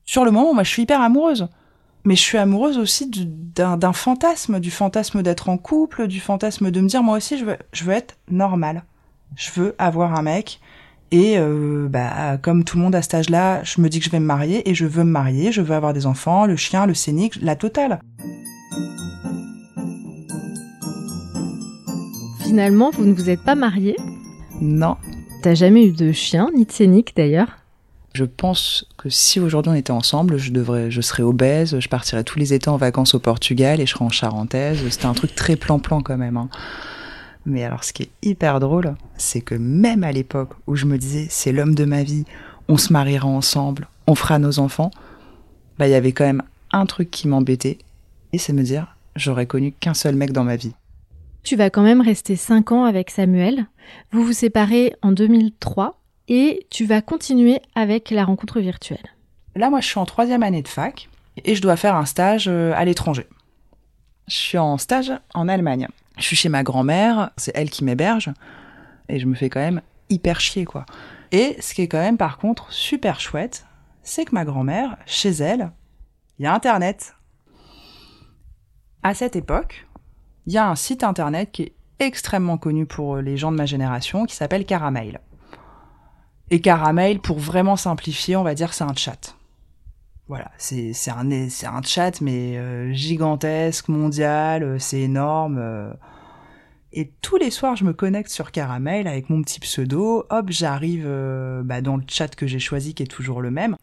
Sur 0.05 0.25
le 0.25 0.33
moment, 0.33 0.55
moi, 0.55 0.65
je 0.65 0.71
suis 0.71 0.83
hyper 0.83 1.01
amoureuse 1.01 1.49
mais 2.05 2.17
je 2.17 2.23
suis 2.23 2.39
amoureuse 2.39 2.79
aussi 2.79 3.11
d'un 3.11 3.93
fantasme, 3.93 4.61
du 4.61 4.71
fantasme 4.71 5.23
d'être 5.23 5.49
en 5.49 5.59
couple, 5.59 6.07
du 6.07 6.21
fantasme 6.21 6.71
de 6.71 6.81
me 6.81 6.89
dire 6.89 7.03
moi 7.03 7.17
aussi 7.17 7.39
je 7.39 7.45
veux, 7.45 7.57
je 7.73 7.85
veux 7.85 7.93
être 7.93 8.17
normale. 8.31 8.85
Je 9.37 9.51
veux 9.53 9.75
avoir 9.79 10.15
un 10.19 10.23
mec 10.23 10.61
et 11.13 11.39
euh, 11.39 11.89
bah 11.89 12.39
comme 12.41 12.65
tout 12.65 12.77
le 12.77 12.85
monde 12.85 12.95
à 12.95 13.03
cet 13.03 13.15
âge-là, 13.15 13.63
je 13.65 13.81
me 13.81 13.89
dis 13.89 13.99
que 13.99 14.05
je 14.05 14.11
vais 14.11 14.21
me 14.21 14.27
marier 14.27 14.69
et 14.69 14.75
je 14.75 14.87
veux 14.87 15.05
me 15.05 15.11
marier, 15.11 15.53
je 15.53 15.61
veux 15.61 15.75
avoir 15.75 15.93
des 15.93 16.07
enfants, 16.07 16.47
le 16.47 16.57
chien, 16.57 16.87
le 16.87 16.95
scénic, 16.95 17.37
la 17.43 17.57
totale. 17.57 18.01
Finalement, 22.41 22.91
vous 22.91 23.05
ne 23.05 23.13
vous 23.13 23.31
êtes 23.31 23.45
pas 23.45 23.55
marié? 23.55 23.97
Non. 24.61 24.97
T'as 25.43 25.55
jamais 25.55 25.87
eu 25.87 25.93
de 25.93 26.13
chien 26.13 26.51
ni 26.55 26.65
de 26.65 26.73
scénic 26.73 27.15
d'ailleurs? 27.17 27.60
Je 28.13 28.25
pense 28.25 28.87
que 28.97 29.09
si 29.09 29.39
aujourd'hui 29.39 29.71
on 29.73 29.75
était 29.75 29.93
ensemble, 29.93 30.37
je 30.37 30.51
devrais, 30.51 30.91
je 30.91 31.01
serais 31.01 31.23
obèse, 31.23 31.79
je 31.79 31.89
partirais 31.89 32.25
tous 32.25 32.39
les 32.39 32.53
étés 32.53 32.69
en 32.69 32.77
vacances 32.77 33.15
au 33.15 33.21
Portugal 33.21 33.81
et 33.81 33.87
je 33.87 33.93
serais 33.93 34.05
en 34.05 34.11
charentaise. 34.11 34.79
C'était 34.91 35.07
un 35.07 35.15
truc 35.15 35.35
très 35.35 35.57
plan-plan 35.57 36.03
quand 36.03 36.17
même. 36.17 36.37
Hein. 36.37 36.49
Mais 37.47 37.65
alors, 37.65 37.85
ce 37.85 37.93
qui 37.93 38.03
est 38.05 38.11
hyper 38.23 38.61
drôle, 38.61 38.97
c'est 39.17 39.41
que 39.41 39.55
même 39.55 40.05
à 40.05 40.13
l'époque 40.13 40.51
où 40.67 40.75
je 40.75 40.87
me 40.87 40.99
disais 40.99 41.27
c'est 41.31 41.53
l'homme 41.53 41.75
de 41.75 41.85
ma 41.85 42.03
vie, 42.03 42.25
on 42.69 42.77
se 42.77 42.93
mariera 42.93 43.29
ensemble, 43.29 43.89
on 44.07 44.15
fera 44.15 44.39
nos 44.39 44.59
enfants, 44.59 44.91
bah 45.79 45.87
il 45.87 45.93
y 45.93 45.95
avait 45.95 46.13
quand 46.13 46.25
même 46.25 46.43
un 46.73 46.87
truc 46.87 47.11
qui 47.11 47.29
m'embêtait, 47.29 47.79
et 48.33 48.39
c'est 48.39 48.53
me 48.53 48.63
dire 48.63 48.97
j'aurais 49.17 49.47
connu 49.47 49.73
qu'un 49.73 49.95
seul 49.95 50.17
mec 50.17 50.33
dans 50.33 50.45
ma 50.45 50.57
vie. 50.57 50.75
Tu 51.43 51.57
vas 51.57 51.71
quand 51.71 51.83
même 51.83 52.01
rester 52.01 52.37
5 52.37 52.73
ans 52.73 52.85
avec 52.85 53.11
Samuel. 53.11 53.67
Vous 54.13 54.25
vous 54.25 54.33
séparez 54.33 54.95
en 55.01 55.13
2003 55.13 56.00
et 56.31 56.67
tu 56.71 56.87
vas 56.87 57.03
continuer 57.03 57.61
avec 57.75 58.11
la 58.11 58.25
rencontre 58.25 58.61
virtuelle. 58.61 59.15
Là, 59.57 59.69
moi, 59.69 59.81
je 59.81 59.87
suis 59.87 59.99
en 59.99 60.07
troisième 60.07 60.45
année 60.45 60.63
de 60.63 60.69
fac 60.69 61.11
et 61.45 61.57
je 61.57 61.61
dois 61.61 61.77
faire 61.77 61.97
un 61.97 62.07
stage 62.07 62.47
euh, 62.49 62.73
à 62.77 62.85
l'étranger. 62.85 63.27
Je 64.29 64.37
suis 64.37 64.59
en 64.59 64.79
stage 64.79 65.13
en 65.35 65.49
Allemagne. 65.49 65.89
Je 66.17 66.23
suis 66.23 66.37
chez 66.37 66.49
ma 66.49 66.63
grand-mère, 66.63 67.31
c'est 67.37 67.51
elle 67.55 67.69
qui 67.69 67.85
m'héberge 67.85 68.33
et 69.09 69.19
je 69.19 69.27
me 69.27 69.35
fais 69.35 69.51
quand 69.51 69.61
même 69.61 69.83
hyper 70.09 70.39
chier, 70.41 70.65
quoi. 70.65 70.87
Et 71.33 71.57
ce 71.61 71.75
qui 71.75 71.83
est 71.83 71.89
quand 71.89 71.99
même, 71.99 72.17
par 72.17 72.39
contre, 72.39 72.73
super 72.73 73.19
chouette, 73.21 73.67
c'est 74.05 74.25
que 74.25 74.35
ma 74.35 74.45
grand-mère, 74.45 74.97
chez 75.07 75.31
elle, 75.31 75.73
il 76.39 76.45
y 76.45 76.47
a 76.47 76.55
Internet. 76.55 77.17
À 79.03 79.15
cette 79.15 79.35
époque, 79.35 79.87
il 80.47 80.53
y 80.53 80.59
a 80.59 80.69
un 80.69 80.77
site 80.77 81.03
Internet 81.03 81.51
qui 81.51 81.63
est 81.63 81.75
extrêmement 81.99 82.57
connu 82.57 82.87
pour 82.87 83.17
les 83.17 83.37
gens 83.37 83.51
de 83.51 83.57
ma 83.57 83.67
génération 83.67 84.27
qui 84.27 84.37
s'appelle 84.37 84.65
Caramel. 84.65 85.21
Et 86.51 86.61
Caramel, 86.61 87.21
pour 87.21 87.39
vraiment 87.39 87.77
simplifier, 87.77 88.37
on 88.37 88.43
va 88.43 88.55
dire 88.55 88.75
c'est 88.75 88.85
un 88.85 88.95
chat. 88.95 89.37
Voilà, 90.27 90.51
c'est 90.59 90.93
un, 91.09 91.31
un 91.33 91.83
chat, 91.83 92.21
mais 92.21 92.57
euh, 92.57 92.93
gigantesque, 92.93 93.89
mondial, 93.89 94.63
euh, 94.63 94.79
c'est 94.79 95.01
énorme. 95.01 95.59
Euh. 95.59 95.93
Et 96.93 97.11
tous 97.21 97.37
les 97.37 97.51
soirs, 97.51 97.75
je 97.75 97.85
me 97.85 97.93
connecte 97.93 98.31
sur 98.31 98.53
Caramel 98.53 99.09
avec 99.09 99.29
mon 99.29 99.43
petit 99.43 99.59
pseudo. 99.59 100.25
Hop, 100.31 100.47
j'arrive 100.51 101.05
bah, 101.65 101.81
dans 101.81 101.97
le 101.97 102.03
chat 102.07 102.35
que 102.35 102.47
j'ai 102.47 102.59
choisi, 102.59 102.95
qui 102.95 103.05
est 103.05 103.07
toujours 103.07 103.41
le 103.41 103.51
même. 103.51 103.77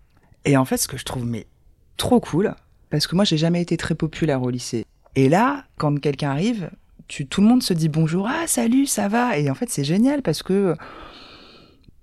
Et 0.46 0.58
en 0.58 0.66
fait, 0.66 0.78
ce 0.78 0.88
que 0.88 0.98
je 0.98 1.06
trouve 1.06 1.26
mais 1.26 1.48
trop 1.96 2.20
cool, 2.20 2.54
parce 2.90 3.08
que 3.08 3.16
moi, 3.16 3.24
j'ai 3.24 3.38
jamais 3.38 3.62
été 3.62 3.78
très 3.78 3.96
populaire 3.96 4.42
au 4.42 4.50
lycée. 4.50 4.86
Et 5.16 5.30
là, 5.30 5.64
quand 5.78 6.00
quelqu'un 6.00 6.32
arrive, 6.32 6.70
tu, 7.08 7.28
tout 7.28 7.42
le 7.42 7.48
monde 7.48 7.64
se 7.64 7.74
dit 7.74 7.90
bonjour, 7.90 8.28
ah 8.30 8.48
salut, 8.48 8.86
ça 8.86 9.08
va. 9.08 9.38
Et 9.38 9.50
en 9.50 9.56
fait, 9.56 9.70
c'est 9.70 9.86
génial 9.86 10.22
parce 10.22 10.44
que 10.44 10.76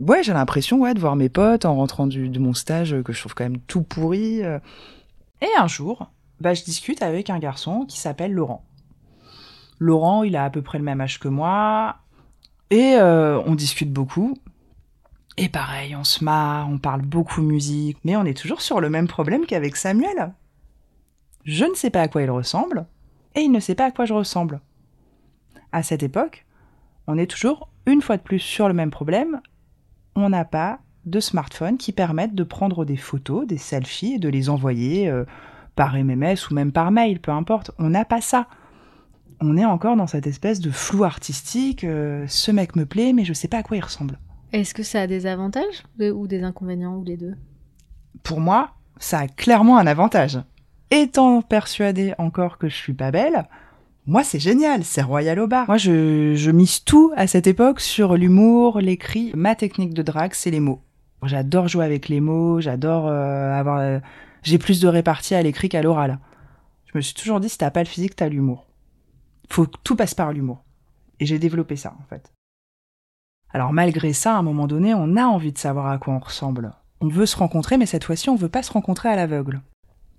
ouais, 0.00 0.22
j'ai 0.22 0.32
l'impression 0.32 0.78
ouais 0.78 0.94
de 0.94 1.00
voir 1.00 1.16
mes 1.16 1.28
potes 1.28 1.64
en 1.64 1.76
rentrant 1.76 2.06
du, 2.06 2.28
de 2.28 2.38
mon 2.38 2.54
stage 2.54 2.96
que 3.02 3.12
je 3.12 3.20
trouve 3.20 3.34
quand 3.34 3.44
même 3.44 3.60
tout 3.60 3.82
pourri. 3.82 4.42
euh. 4.42 4.58
Et 5.40 5.48
un 5.58 5.66
jour, 5.66 6.10
bah, 6.40 6.54
je 6.54 6.64
discute 6.64 7.02
avec 7.02 7.30
un 7.30 7.38
garçon 7.38 7.84
qui 7.86 7.98
s'appelle 7.98 8.32
Laurent. 8.32 8.64
Laurent, 9.78 10.22
il 10.22 10.36
a 10.36 10.44
à 10.44 10.50
peu 10.50 10.62
près 10.62 10.78
le 10.78 10.84
même 10.84 11.00
âge 11.00 11.18
que 11.18 11.28
moi. 11.28 11.96
Et 12.70 12.94
euh, 12.96 13.40
on 13.46 13.54
discute 13.54 13.92
beaucoup. 13.92 14.36
Et 15.36 15.48
pareil, 15.48 15.96
on 15.96 16.04
se 16.04 16.22
marre, 16.22 16.68
on 16.70 16.78
parle 16.78 17.02
beaucoup 17.02 17.42
musique. 17.42 17.98
Mais 18.04 18.16
on 18.16 18.24
est 18.24 18.38
toujours 18.38 18.60
sur 18.60 18.80
le 18.80 18.88
même 18.88 19.08
problème 19.08 19.46
qu'avec 19.46 19.76
Samuel. 19.76 20.32
Je 21.44 21.64
ne 21.64 21.74
sais 21.74 21.90
pas 21.90 22.02
à 22.02 22.08
quoi 22.08 22.22
il 22.22 22.30
ressemble. 22.30 22.86
Et 23.34 23.40
il 23.40 23.50
ne 23.50 23.60
sait 23.60 23.74
pas 23.74 23.86
à 23.86 23.90
quoi 23.90 24.06
je 24.06 24.14
ressemble. 24.14 24.60
À 25.72 25.82
cette 25.82 26.04
époque, 26.04 26.46
on 27.06 27.18
est 27.18 27.26
toujours 27.30 27.68
une 27.86 28.00
fois 28.00 28.16
de 28.16 28.22
plus 28.22 28.38
sur 28.38 28.68
le 28.68 28.74
même 28.74 28.90
problème. 28.90 29.40
On 30.16 30.28
n'a 30.30 30.44
pas 30.44 30.78
de 31.06 31.21
smartphone 31.21 31.76
qui 31.76 31.92
permettent 31.92 32.35
de 32.35 32.44
prendre 32.44 32.85
des 32.85 32.97
photos, 32.97 33.47
des 33.47 33.59
selfies 33.59 34.14
et 34.14 34.18
de 34.18 34.28
les 34.28 34.49
envoyer 34.49 35.09
euh, 35.09 35.25
par 35.76 35.94
MMS 35.94 36.37
ou 36.50 36.54
même 36.54 36.73
par 36.73 36.90
mail, 36.90 37.21
peu 37.21 37.30
importe. 37.33 37.71
On 37.78 37.90
n'a 37.90 38.04
pas 38.04 38.21
ça 38.21 38.47
on 39.40 39.56
est 39.59 39.64
encore 39.64 39.97
dans 39.97 40.06
cette 40.06 40.28
espèce 40.28 40.61
de 40.61 40.71
flou 40.71 41.02
artistique. 41.04 41.83
euh, 41.85 42.25
ce 42.28 42.50
mec 42.52 42.76
me 42.76 42.87
plaît, 42.87 43.12
mais 43.12 43.25
je 43.25 43.33
sais 43.33 43.49
pas 43.49 43.59
à 43.59 43.62
quoi 43.64 43.76
il 43.76 43.83
ressemble. 43.83 44.18
Est-ce 44.52 44.73
que 44.73 44.85
ça 44.85 45.02
a 45.02 45.06
des 45.09 45.26
avantages 45.26 45.83
de- 45.99 46.12
ou 46.12 46.26
des 46.28 46.44
inconvénients 46.44 46.94
ou 46.97 47.02
les 47.04 47.16
deux? 47.16 47.35
Pour 48.23 48.40
moi, 48.40 48.71
ça 48.99 49.18
a 49.18 49.26
clairement 49.28 49.76
un 49.76 49.87
avantage. 49.88 50.38
Étant 50.92 51.42
persuadée 51.42 52.14
encore 52.16 52.56
que 52.59 52.68
je 52.68 52.76
suis 52.76 52.94
pas 52.94 53.11
belle, 53.11 53.44
moi 54.06 54.23
c'est 54.25 54.38
génial, 54.38 54.84
c'est 54.84 55.02
royal 55.02 55.38
au 55.40 55.46
bar. 55.46 55.66
Moi 55.68 55.78
je, 55.78 56.34
je 56.34 56.50
mise 56.50 56.84
tout 56.84 57.12
à 57.16 57.26
cette 57.26 57.46
époque 57.46 57.80
sur 57.80 58.16
l'humour, 58.16 58.80
l'écrit. 58.80 59.32
Ma 59.34 59.54
technique 59.54 59.94
de 59.94 60.02
drague, 60.02 60.34
c'est 60.34 60.50
les 60.50 60.61
mots. 60.61 60.80
J'adore 61.23 61.68
jouer 61.68 61.84
avec 61.87 62.08
les 62.08 62.20
mots, 62.20 62.61
j'adore 62.61 63.06
euh, 63.08 63.52
avoir. 63.52 63.78
euh, 63.78 63.99
J'ai 64.42 64.58
plus 64.58 64.80
de 64.80 64.88
répartie 64.88 65.34
à 65.34 65.42
l'écrit 65.42 65.70
qu'à 65.70 65.80
l'oral. 65.82 66.18
Je 66.87 66.99
me 66.99 67.00
suis 67.00 67.14
toujours 67.14 67.40
dit, 67.40 67.49
si 67.49 67.56
t'as 67.58 67.70
pas 67.70 67.82
le 67.82 67.88
physique, 67.88 68.14
t'as 68.14 68.28
l'humour. 68.28 68.66
Faut 69.49 69.64
que 69.66 69.76
tout 69.82 69.96
passe 69.96 70.14
par 70.14 70.32
l'humour. 70.32 70.62
Et 71.18 71.26
j'ai 71.26 71.38
développé 71.38 71.76
ça, 71.76 71.94
en 71.99 72.04
fait. 72.08 72.30
Alors 73.50 73.73
malgré 73.73 74.12
ça, 74.12 74.34
à 74.34 74.38
un 74.38 74.42
moment 74.42 74.66
donné, 74.66 74.94
on 74.94 75.16
a 75.16 75.25
envie 75.25 75.52
de 75.52 75.58
savoir 75.58 75.87
à 75.87 75.99
quoi 75.99 76.12
on 76.14 76.18
ressemble. 76.18 76.73
On 77.00 77.08
veut 77.08 77.26
se 77.26 77.37
rencontrer, 77.37 77.78
mais 77.78 77.87
cette 77.87 78.04
fois-ci, 78.04 78.28
on 78.28 78.37
veut 78.37 78.49
pas 78.49 78.62
se 78.62 78.73
rencontrer 78.73 79.08
à 79.08 79.16
l'aveugle. 79.16 79.62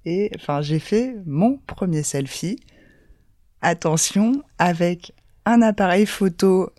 Et 0.06 0.32
enfin, 0.36 0.62
j'ai 0.62 0.80
fait 0.80 1.16
mon 1.26 1.58
premier 1.68 2.02
selfie. 2.04 2.60
Attention, 3.62 4.44
avec 4.60 5.14
un 5.46 5.62
appareil 5.62 6.06
photo, 6.06 6.72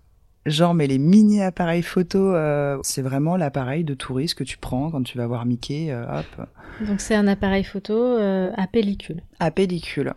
genre 0.45 0.75
mais 0.75 0.87
les 0.87 0.99
mini 0.99 1.43
appareils 1.43 1.83
photo, 1.83 2.35
euh, 2.35 2.79
c'est 2.83 3.03
vraiment 3.03 3.37
l'appareil 3.37 3.85
de 3.85 3.95
touriste 3.95 4.35
que 4.35 4.45
tu 4.45 4.59
prends 4.59 4.91
quand 4.91 5.03
tu 5.03 5.19
vas 5.19 5.27
voir 5.27 5.47
Mickey, 5.47 5.91
euh, 5.91 6.05
hop, 6.21 6.49
Donc 6.87 7.01
c'est 7.01 7.15
un 7.15 7.27
appareil 7.27 7.65
photo 7.65 7.95
euh, 7.95 8.51
à 8.57 8.67
pellicule. 8.67 9.23
à 9.41 9.51
pellicule. 9.51 10.15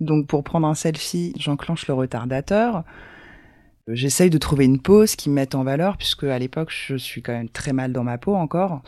Donc 0.00 0.26
pour 0.26 0.44
prendre 0.44 0.66
un 0.66 0.74
selfie, 0.74 1.32
j'enclenche 1.38 1.86
le 1.86 1.94
retardateur. 1.94 2.84
J'essaye 3.88 4.30
de 4.30 4.38
trouver 4.38 4.64
une 4.64 4.80
pose 4.80 5.14
qui 5.14 5.30
me 5.30 5.36
mette 5.36 5.54
en 5.54 5.62
valeur, 5.62 5.96
puisque 5.96 6.24
à 6.24 6.38
l'époque, 6.38 6.72
je 6.72 6.96
suis 6.96 7.22
quand 7.22 7.32
même 7.32 7.48
très 7.48 7.72
mal 7.72 7.92
dans 7.92 8.02
ma 8.02 8.18
peau 8.18 8.34
encore. 8.34 8.82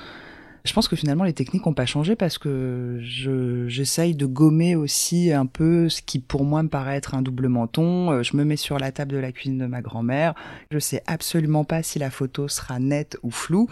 Je 0.68 0.74
pense 0.74 0.86
que 0.86 0.96
finalement, 0.96 1.24
les 1.24 1.32
techniques 1.32 1.64
n'ont 1.64 1.72
pas 1.72 1.86
changé 1.86 2.14
parce 2.14 2.36
que 2.36 2.98
je- 3.00 3.66
j'essaye 3.68 4.14
de 4.14 4.26
gommer 4.26 4.76
aussi 4.76 5.32
un 5.32 5.46
peu 5.46 5.88
ce 5.88 6.02
qui 6.02 6.18
pour 6.18 6.44
moi 6.44 6.62
me 6.62 6.68
paraît 6.68 6.96
être 6.96 7.14
un 7.14 7.22
double 7.22 7.48
menton. 7.48 8.10
Euh, 8.12 8.22
Je 8.22 8.36
me 8.36 8.44
mets 8.44 8.56
sur 8.56 8.78
la 8.78 8.92
table 8.92 9.12
de 9.12 9.16
la 9.16 9.32
cuisine 9.32 9.56
de 9.56 9.64
ma 9.64 9.80
grand-mère. 9.80 10.34
Je 10.70 10.78
sais 10.78 11.02
absolument 11.06 11.64
pas 11.64 11.82
si 11.82 11.98
la 11.98 12.10
photo 12.10 12.48
sera 12.48 12.78
nette 12.80 13.16
ou 13.22 13.30
floue. 13.30 13.66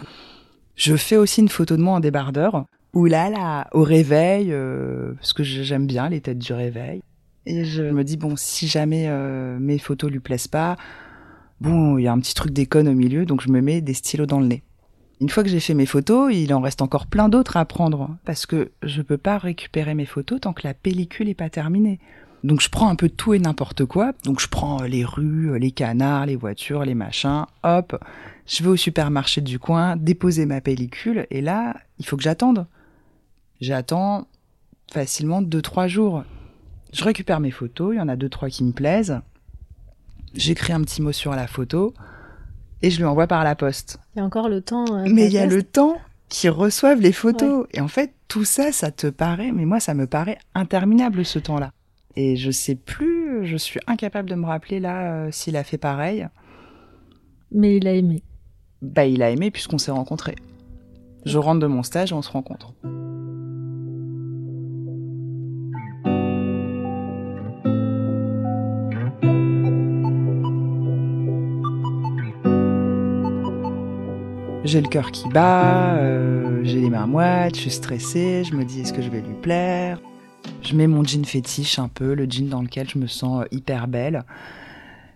Je 0.75 0.95
fais 0.95 1.17
aussi 1.17 1.41
une 1.41 1.49
photo 1.49 1.77
de 1.77 1.83
moi 1.83 1.93
en 1.93 1.99
débardeur. 1.99 2.65
Où 2.93 3.05
là, 3.05 3.29
là, 3.29 3.67
au 3.73 3.83
réveil, 3.83 4.47
euh, 4.51 5.13
parce 5.13 5.33
que 5.33 5.43
j'aime 5.43 5.85
bien 5.85 6.09
les 6.09 6.19
têtes 6.21 6.39
du 6.39 6.51
réveil. 6.53 7.01
Et 7.45 7.63
je 7.63 7.83
me 7.83 8.03
dis, 8.03 8.17
bon, 8.17 8.35
si 8.35 8.67
jamais 8.67 9.05
euh, 9.07 9.59
mes 9.59 9.77
photos 9.77 10.09
lui 10.09 10.19
plaisent 10.19 10.47
pas, 10.47 10.77
bon, 11.61 11.99
il 11.99 12.05
y 12.05 12.07
a 12.07 12.11
un 12.11 12.19
petit 12.19 12.33
truc 12.33 12.51
d'école 12.51 12.87
au 12.87 12.93
milieu, 12.93 13.25
donc 13.27 13.41
je 13.41 13.49
me 13.51 13.61
mets 13.61 13.81
des 13.81 13.93
stylos 13.93 14.25
dans 14.25 14.39
le 14.39 14.47
nez. 14.47 14.63
Une 15.19 15.29
fois 15.29 15.43
que 15.43 15.49
j'ai 15.49 15.59
fait 15.59 15.73
mes 15.73 15.87
photos, 15.87 16.31
il 16.33 16.53
en 16.53 16.61
reste 16.61 16.81
encore 16.81 17.07
plein 17.07 17.27
d'autres 17.27 17.57
à 17.57 17.65
prendre, 17.65 18.15
parce 18.23 18.45
que 18.45 18.71
je 18.83 19.01
peux 19.01 19.17
pas 19.17 19.39
récupérer 19.39 19.95
mes 19.95 20.05
photos 20.05 20.41
tant 20.41 20.53
que 20.53 20.67
la 20.67 20.75
pellicule 20.75 21.27
est 21.27 21.33
pas 21.33 21.49
terminée. 21.49 21.99
Donc 22.43 22.61
je 22.61 22.69
prends 22.69 22.87
un 22.87 22.95
peu 22.95 23.09
tout 23.09 23.33
et 23.33 23.39
n'importe 23.39 23.85
quoi. 23.85 24.13
Donc 24.23 24.39
je 24.39 24.47
prends 24.47 24.83
euh, 24.83 24.87
les 24.87 25.03
rues, 25.03 25.51
euh, 25.51 25.57
les 25.57 25.71
canards, 25.71 26.27
les 26.27 26.35
voitures, 26.35 26.85
les 26.85 26.93
machins. 26.93 27.45
Hop, 27.63 27.99
je 28.45 28.63
vais 28.63 28.69
au 28.69 28.75
supermarché 28.75 29.41
du 29.41 29.57
coin, 29.57 29.95
déposer 29.97 30.45
ma 30.45 30.61
pellicule, 30.61 31.25
et 31.31 31.41
là, 31.41 31.75
il 31.97 32.05
faut 32.05 32.15
que 32.15 32.23
j'attende. 32.23 32.67
J'attends 33.59 34.27
facilement 34.91 35.41
2-3 35.41 35.87
jours. 35.87 36.23
Je 36.93 37.03
récupère 37.03 37.39
mes 37.39 37.51
photos, 37.51 37.95
il 37.95 37.97
y 37.97 38.01
en 38.01 38.07
a 38.07 38.15
2-3 38.15 38.49
qui 38.49 38.63
me 38.63 38.71
plaisent. 38.71 39.19
J'écris 40.35 40.73
un 40.73 40.81
petit 40.81 41.01
mot 41.01 41.11
sur 41.11 41.31
la 41.31 41.47
photo 41.47 41.93
et 42.81 42.91
je 42.91 42.97
lui 42.97 43.05
envoie 43.05 43.27
par 43.27 43.43
la 43.43 43.55
poste. 43.55 43.99
Il 44.17 44.21
y 44.21 44.23
a 44.23 44.25
encore 44.25 44.49
le 44.49 44.61
temps. 44.61 44.85
euh, 44.97 45.05
Mais 45.07 45.27
il 45.27 45.31
y 45.31 45.37
a 45.37 45.45
le 45.45 45.61
temps 45.61 45.99
qu'ils 46.27 46.49
reçoivent 46.49 46.99
les 46.99 47.11
photos. 47.11 47.67
Et 47.71 47.81
en 47.81 47.87
fait, 47.87 48.13
tout 48.27 48.45
ça, 48.45 48.71
ça 48.71 48.89
te 48.89 49.05
paraît, 49.05 49.51
mais 49.51 49.65
moi, 49.65 49.79
ça 49.79 49.93
me 49.93 50.07
paraît 50.07 50.39
interminable 50.55 51.23
ce 51.23 51.37
temps-là. 51.37 51.71
Et 52.15 52.35
je 52.35 52.49
sais 52.49 52.73
plus, 52.73 53.45
je 53.45 53.55
suis 53.57 53.79
incapable 53.85 54.27
de 54.27 54.33
me 54.33 54.47
rappeler 54.47 54.79
là 54.79 55.13
euh, 55.13 55.29
s'il 55.31 55.55
a 55.55 55.63
fait 55.63 55.77
pareil. 55.77 56.27
Mais 57.51 57.77
il 57.77 57.87
a 57.87 57.93
aimé. 57.93 58.23
Bah, 58.81 59.05
il 59.05 59.21
a 59.21 59.29
aimé 59.29 59.51
puisqu'on 59.51 59.77
s'est 59.77 59.91
rencontrés. 59.91 60.35
Je 61.27 61.37
rentre 61.37 61.59
de 61.59 61.67
mon 61.67 61.83
stage 61.83 62.11
et 62.11 62.15
on 62.15 62.23
se 62.23 62.31
rencontre. 62.31 62.73
J'ai 74.67 74.81
le 74.81 74.89
cœur 74.89 75.11
qui 75.11 75.29
bat, 75.29 75.95
euh, 75.95 76.59
j'ai 76.63 76.81
les 76.81 76.89
mains 76.89 77.07
moites, 77.07 77.55
je 77.55 77.61
suis 77.61 77.71
stressée, 77.71 78.43
je 78.43 78.53
me 78.53 78.65
dis 78.65 78.81
est-ce 78.81 78.91
que 78.91 79.01
je 79.01 79.09
vais 79.09 79.21
lui 79.21 79.33
plaire? 79.41 79.97
Je 80.61 80.75
mets 80.75 80.87
mon 80.87 81.05
jean 81.05 81.23
fétiche 81.23 81.79
un 81.79 81.87
peu, 81.87 82.13
le 82.13 82.25
jean 82.29 82.49
dans 82.49 82.61
lequel 82.61 82.89
je 82.89 82.99
me 82.99 83.07
sens 83.07 83.43
euh, 83.43 83.47
hyper 83.51 83.87
belle. 83.87 84.25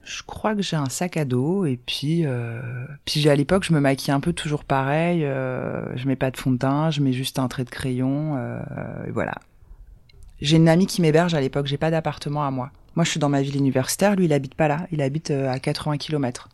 Je 0.06 0.24
crois 0.24 0.56
que 0.56 0.62
j'ai 0.62 0.78
un 0.78 0.88
sac 0.88 1.18
à 1.18 1.26
dos 1.26 1.66
et 1.66 1.78
puis, 1.86 2.22
euh, 2.26 2.62
puis 3.04 3.28
à 3.28 3.36
l'époque 3.36 3.66
je 3.66 3.74
me 3.74 3.82
maquille 3.82 4.14
un 4.14 4.22
peu 4.22 4.32
toujours 4.32 4.64
pareil. 4.64 5.20
je 5.20 6.08
mets 6.08 6.16
pas 6.16 6.32
de 6.32 6.38
fond 6.38 6.52
de 6.52 6.58
teint, 6.58 6.90
je 6.90 7.02
mets 7.02 7.12
juste 7.12 7.38
un 7.38 7.50
trait 7.50 7.66
de 7.66 7.70
crayon. 7.70 8.38
voilà. 9.12 9.34
J'ai 10.40 10.56
une 10.56 10.70
amie 10.70 10.88
qui 10.88 11.02
m'héberge 11.02 11.34
à 11.34 11.42
l'époque. 11.42 11.68
J'ai 11.68 11.78
pas 11.78 11.92
d'appartement 11.92 12.48
à 12.48 12.52
moi. 12.52 12.72
Moi 12.96 13.04
je 13.04 13.10
suis 13.10 13.20
dans 13.20 13.28
ma 13.28 13.42
ville 13.42 13.58
universitaire. 13.58 14.16
Lui 14.16 14.26
il 14.26 14.34
habite 14.34 14.56
pas 14.56 14.70
là. 14.70 14.88
Il 14.94 15.02
habite 15.02 15.30
à 15.30 15.60
80 15.60 15.98
km. 15.98 16.48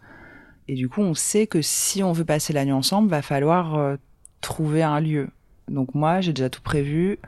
Et 0.68 0.76
du 0.76 0.90
coup 0.90 1.02
on 1.02 1.14
sait 1.14 1.48
que 1.48 1.62
si 1.62 2.04
on 2.04 2.12
veut 2.12 2.26
passer 2.26 2.54
la 2.54 2.66
nuit 2.66 2.74
ensemble, 2.74 3.10
va 3.10 3.22
falloir 3.22 3.76
euh, 3.76 3.96
trouver 4.42 4.84
un 4.84 5.00
lieu. 5.00 5.30
Donc 5.68 5.96
moi 5.96 6.22
j'ai 6.22 6.34
déjà 6.34 6.50
tout 6.50 6.62
prévu. 6.62 7.20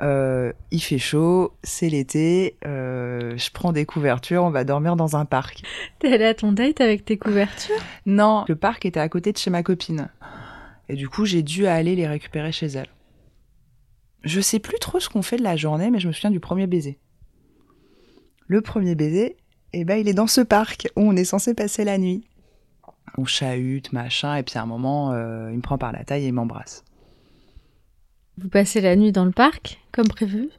Euh, 0.00 0.52
il 0.72 0.80
fait 0.80 0.98
chaud, 0.98 1.54
c'est 1.62 1.88
l'été, 1.88 2.56
euh, 2.66 3.36
je 3.36 3.50
prends 3.52 3.72
des 3.72 3.86
couvertures, 3.86 4.42
on 4.42 4.50
va 4.50 4.64
dormir 4.64 4.96
dans 4.96 5.16
un 5.16 5.24
parc. 5.24 5.62
T'es 6.00 6.12
allé 6.12 6.24
à 6.24 6.34
ton 6.34 6.50
date 6.50 6.80
avec 6.80 7.04
tes 7.04 7.16
couvertures? 7.16 7.76
Non, 8.04 8.44
le 8.48 8.56
parc 8.56 8.86
était 8.86 8.98
à 8.98 9.08
côté 9.08 9.32
de 9.32 9.38
chez 9.38 9.50
ma 9.50 9.62
copine. 9.62 10.08
Et 10.88 10.96
du 10.96 11.08
coup, 11.08 11.24
j'ai 11.24 11.42
dû 11.42 11.66
aller 11.66 11.94
les 11.94 12.08
récupérer 12.08 12.50
chez 12.50 12.66
elle. 12.66 12.88
Je 14.24 14.40
sais 14.40 14.58
plus 14.58 14.78
trop 14.78 15.00
ce 15.00 15.08
qu'on 15.08 15.22
fait 15.22 15.36
de 15.36 15.42
la 15.42 15.56
journée, 15.56 15.90
mais 15.90 16.00
je 16.00 16.08
me 16.08 16.12
souviens 16.12 16.30
du 16.30 16.40
premier 16.40 16.66
baiser. 16.66 16.98
Le 18.46 18.60
premier 18.60 18.94
baiser, 18.94 19.36
eh 19.72 19.84
ben, 19.84 19.96
il 19.96 20.08
est 20.08 20.14
dans 20.14 20.26
ce 20.26 20.40
parc 20.40 20.88
où 20.96 21.02
on 21.02 21.16
est 21.16 21.24
censé 21.24 21.54
passer 21.54 21.84
la 21.84 21.98
nuit. 21.98 22.26
On 23.16 23.24
chahute, 23.24 23.92
machin, 23.92 24.36
et 24.36 24.42
puis 24.42 24.58
à 24.58 24.62
un 24.62 24.66
moment, 24.66 25.12
euh, 25.12 25.50
il 25.50 25.56
me 25.56 25.62
prend 25.62 25.78
par 25.78 25.92
la 25.92 26.04
taille 26.04 26.24
et 26.24 26.28
il 26.28 26.32
m'embrasse. 26.32 26.84
Vous 28.38 28.48
passez 28.48 28.80
la 28.80 28.96
nuit 28.96 29.12
dans 29.12 29.24
le 29.24 29.30
parc, 29.30 29.80
comme 29.92 30.08
prévu? 30.08 30.50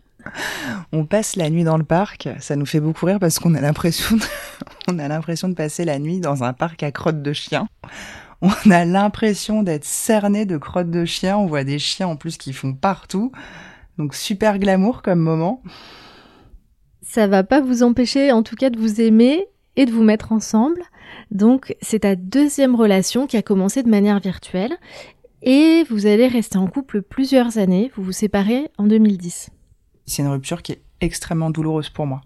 On 0.91 1.05
passe 1.05 1.35
la 1.35 1.49
nuit 1.49 1.63
dans 1.63 1.77
le 1.77 1.83
parc, 1.83 2.29
ça 2.39 2.55
nous 2.55 2.65
fait 2.65 2.79
beaucoup 2.79 3.05
rire 3.05 3.19
parce 3.19 3.37
qu'on 3.37 3.53
a 3.53 3.61
l'impression 3.61 4.15
de... 4.15 4.23
on 4.87 4.97
a 4.97 5.07
l'impression 5.07 5.49
de 5.49 5.53
passer 5.53 5.85
la 5.85 5.99
nuit 5.99 6.19
dans 6.19 6.43
un 6.43 6.53
parc 6.53 6.81
à 6.83 6.91
crottes 6.91 7.21
de 7.21 7.33
chien. 7.33 7.67
On 8.41 8.71
a 8.71 8.85
l'impression 8.85 9.63
d'être 9.63 9.85
cerné 9.85 10.45
de 10.45 10.57
crottes 10.57 10.91
de 10.91 11.05
chien, 11.05 11.37
on 11.37 11.45
voit 11.45 11.63
des 11.63 11.79
chiens 11.79 12.07
en 12.07 12.15
plus 12.15 12.37
qui 12.37 12.53
font 12.53 12.73
partout. 12.73 13.31
Donc 13.97 14.13
super 14.13 14.59
glamour 14.59 15.01
comme 15.01 15.19
moment. 15.19 15.61
Ça 17.01 17.27
va 17.27 17.43
pas 17.43 17.61
vous 17.61 17.83
empêcher, 17.83 18.31
en 18.31 18.43
tout 18.43 18.55
cas, 18.55 18.69
de 18.69 18.77
vous 18.77 18.99
aimer 18.99 19.47
et 19.75 19.85
de 19.85 19.91
vous 19.91 20.03
mettre 20.03 20.31
ensemble. 20.31 20.81
Donc 21.31 21.75
c'est 21.81 21.99
ta 21.99 22.15
deuxième 22.15 22.75
relation 22.75 23.27
qui 23.27 23.37
a 23.37 23.41
commencé 23.41 23.83
de 23.83 23.89
manière 23.89 24.19
virtuelle 24.19 24.77
et 25.41 25.83
vous 25.89 26.07
allez 26.07 26.27
rester 26.27 26.57
en 26.57 26.67
couple 26.67 27.01
plusieurs 27.01 27.57
années. 27.57 27.91
Vous 27.95 28.03
vous 28.03 28.11
séparez 28.11 28.69
en 28.77 28.87
2010. 28.87 29.49
C'est 30.05 30.21
une 30.21 30.29
rupture 30.29 30.61
qui 30.61 30.73
est 30.73 30.81
extrêmement 31.01 31.49
douloureuse 31.49 31.89
pour 31.89 32.07
moi, 32.07 32.21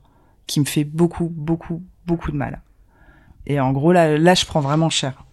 qui 0.48 0.60
me 0.60 0.66
fait 0.66 0.84
beaucoup, 0.84 1.30
beaucoup, 1.30 1.84
beaucoup 2.06 2.32
de 2.32 2.38
mal. 2.38 2.62
Et 3.46 3.60
en 3.60 3.72
gros, 3.72 3.92
là, 3.92 4.34
je 4.34 4.46
prends 4.46 4.60
vraiment 4.60 4.90
cher. 4.90 5.26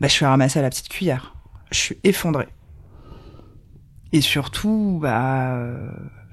Bah, 0.00 0.08
je 0.08 0.12
suis 0.12 0.24
ramassée 0.24 0.58
à 0.58 0.62
la 0.62 0.70
petite 0.70 0.88
cuillère. 0.88 1.34
Je 1.70 1.78
suis 1.78 1.98
effondrée. 2.04 2.48
Et 4.12 4.20
surtout, 4.20 4.98
bah, 5.02 5.58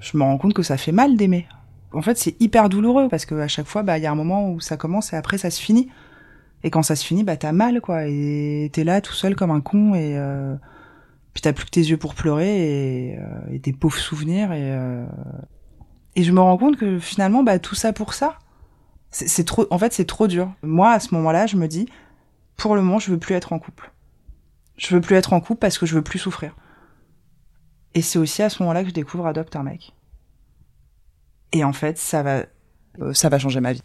je 0.00 0.16
me 0.16 0.22
rends 0.22 0.38
compte 0.38 0.54
que 0.54 0.62
ça 0.62 0.76
fait 0.76 0.92
mal 0.92 1.16
d'aimer. 1.16 1.46
En 1.96 2.02
fait, 2.02 2.18
c'est 2.18 2.36
hyper 2.40 2.68
douloureux 2.68 3.08
parce 3.08 3.24
qu'à 3.24 3.48
chaque 3.48 3.66
fois, 3.66 3.82
bah, 3.82 3.96
il 3.96 4.04
y 4.04 4.06
a 4.06 4.12
un 4.12 4.16
moment 4.16 4.50
où 4.50 4.60
ça 4.60 4.76
commence 4.76 5.14
et 5.14 5.16
après 5.16 5.38
ça 5.38 5.50
se 5.50 5.60
finit. 5.60 5.88
Et 6.62 6.70
quand 6.70 6.82
ça 6.82 6.94
se 6.94 7.04
finit, 7.04 7.24
bah, 7.24 7.38
t'as 7.38 7.52
mal, 7.52 7.80
quoi. 7.80 8.06
Et 8.06 8.70
t'es 8.74 8.84
là 8.84 9.00
tout 9.00 9.14
seul 9.14 9.34
comme 9.34 9.50
un 9.50 9.62
con 9.62 9.94
et 9.94 10.18
euh... 10.18 10.54
puis 11.32 11.40
t'as 11.40 11.54
plus 11.54 11.64
que 11.64 11.70
tes 11.70 11.80
yeux 11.80 11.96
pour 11.96 12.14
pleurer 12.14 13.12
et, 13.12 13.18
euh... 13.18 13.58
tes 13.60 13.72
pauvres 13.72 13.98
souvenirs 13.98 14.52
et 14.52 14.72
euh... 14.72 15.06
et 16.16 16.22
je 16.22 16.32
me 16.32 16.40
rends 16.40 16.58
compte 16.58 16.76
que 16.76 16.98
finalement, 16.98 17.42
bah, 17.42 17.58
tout 17.58 17.74
ça 17.74 17.94
pour 17.94 18.12
ça, 18.12 18.38
c'est 19.10 19.44
trop. 19.44 19.66
En 19.70 19.78
fait, 19.78 19.94
c'est 19.94 20.04
trop 20.04 20.26
dur. 20.26 20.52
Moi, 20.62 20.90
à 20.90 21.00
ce 21.00 21.14
moment-là, 21.14 21.46
je 21.46 21.56
me 21.56 21.66
dis, 21.66 21.88
pour 22.56 22.76
le 22.76 22.82
moment, 22.82 22.98
je 22.98 23.10
veux 23.10 23.18
plus 23.18 23.34
être 23.34 23.54
en 23.54 23.58
couple. 23.58 23.90
Je 24.76 24.94
veux 24.94 25.00
plus 25.00 25.16
être 25.16 25.32
en 25.32 25.40
couple 25.40 25.60
parce 25.60 25.78
que 25.78 25.86
je 25.86 25.94
veux 25.94 26.02
plus 26.02 26.18
souffrir. 26.18 26.54
Et 27.94 28.02
c'est 28.02 28.18
aussi 28.18 28.42
à 28.42 28.50
ce 28.50 28.62
moment-là 28.62 28.82
que 28.82 28.90
je 28.90 28.94
découvre 28.94 29.26
Adopte 29.26 29.56
un 29.56 29.62
mec. 29.62 29.94
Et 31.52 31.64
en 31.64 31.72
fait, 31.72 31.98
ça 31.98 32.22
va, 32.22 32.44
euh, 33.00 33.12
ça 33.14 33.28
va 33.28 33.38
changer 33.38 33.60
ma 33.60 33.72
vie. 33.72 33.82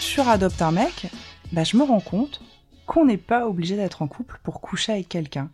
Sur 0.00 0.28
Adopte 0.28 0.60
un 0.60 0.72
mec, 0.72 1.06
bah, 1.52 1.64
je 1.64 1.76
me 1.76 1.82
rends 1.82 2.00
compte 2.00 2.42
qu'on 2.86 3.04
n'est 3.04 3.16
pas 3.16 3.46
obligé 3.46 3.76
d'être 3.76 4.02
en 4.02 4.08
couple 4.08 4.40
pour 4.42 4.60
coucher 4.60 4.92
avec 4.92 5.08
quelqu'un. 5.08 5.50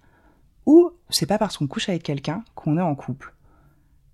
Ou 0.64 0.90
c'est 1.10 1.26
pas 1.26 1.38
parce 1.38 1.58
qu'on 1.58 1.66
couche 1.66 1.88
avec 1.88 2.02
quelqu'un 2.02 2.42
qu'on 2.54 2.78
est 2.78 2.82
en 2.82 2.94
couple. 2.94 3.34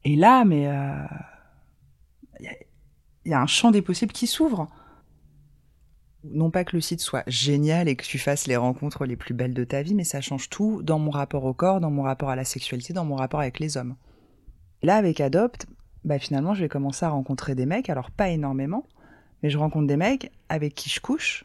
Et 0.04 0.16
là, 0.16 0.44
mais 0.44 0.62
il 0.62 0.66
euh, 0.66 2.48
y, 3.24 3.28
y, 3.30 3.32
a 3.32 3.40
un 3.40 3.46
champ 3.46 3.70
des 3.70 3.80
possibles 3.80 4.12
qui 4.12 4.26
s'ouvre. 4.26 4.68
Non 6.24 6.50
pas 6.50 6.64
que 6.64 6.76
le 6.76 6.80
site 6.80 7.00
soit 7.00 7.24
génial 7.26 7.88
et 7.88 7.96
que 7.96 8.04
tu 8.04 8.18
fasses 8.18 8.46
les 8.46 8.56
rencontres 8.56 9.06
les 9.06 9.16
plus 9.16 9.34
belles 9.34 9.54
de 9.54 9.64
ta 9.64 9.82
vie, 9.82 9.94
mais 9.94 10.04
ça 10.04 10.20
change 10.20 10.48
tout 10.48 10.82
dans 10.82 10.98
mon 10.98 11.10
rapport 11.10 11.44
au 11.44 11.52
corps, 11.52 11.80
dans 11.80 11.90
mon 11.90 12.02
rapport 12.02 12.30
à 12.30 12.36
la 12.36 12.44
sexualité, 12.44 12.92
dans 12.92 13.04
mon 13.04 13.16
rapport 13.16 13.40
avec 13.40 13.58
les 13.58 13.76
hommes. 13.76 13.96
Là, 14.82 14.96
avec 14.96 15.20
Adopt, 15.20 15.66
bah 16.04 16.18
finalement, 16.18 16.54
je 16.54 16.62
vais 16.62 16.68
commencer 16.68 17.04
à 17.04 17.10
rencontrer 17.10 17.54
des 17.54 17.66
mecs, 17.66 17.90
alors 17.90 18.10
pas 18.10 18.28
énormément, 18.28 18.86
mais 19.42 19.50
je 19.50 19.58
rencontre 19.58 19.86
des 19.86 19.96
mecs 19.96 20.30
avec 20.48 20.74
qui 20.74 20.90
je 20.90 21.00
couche, 21.00 21.44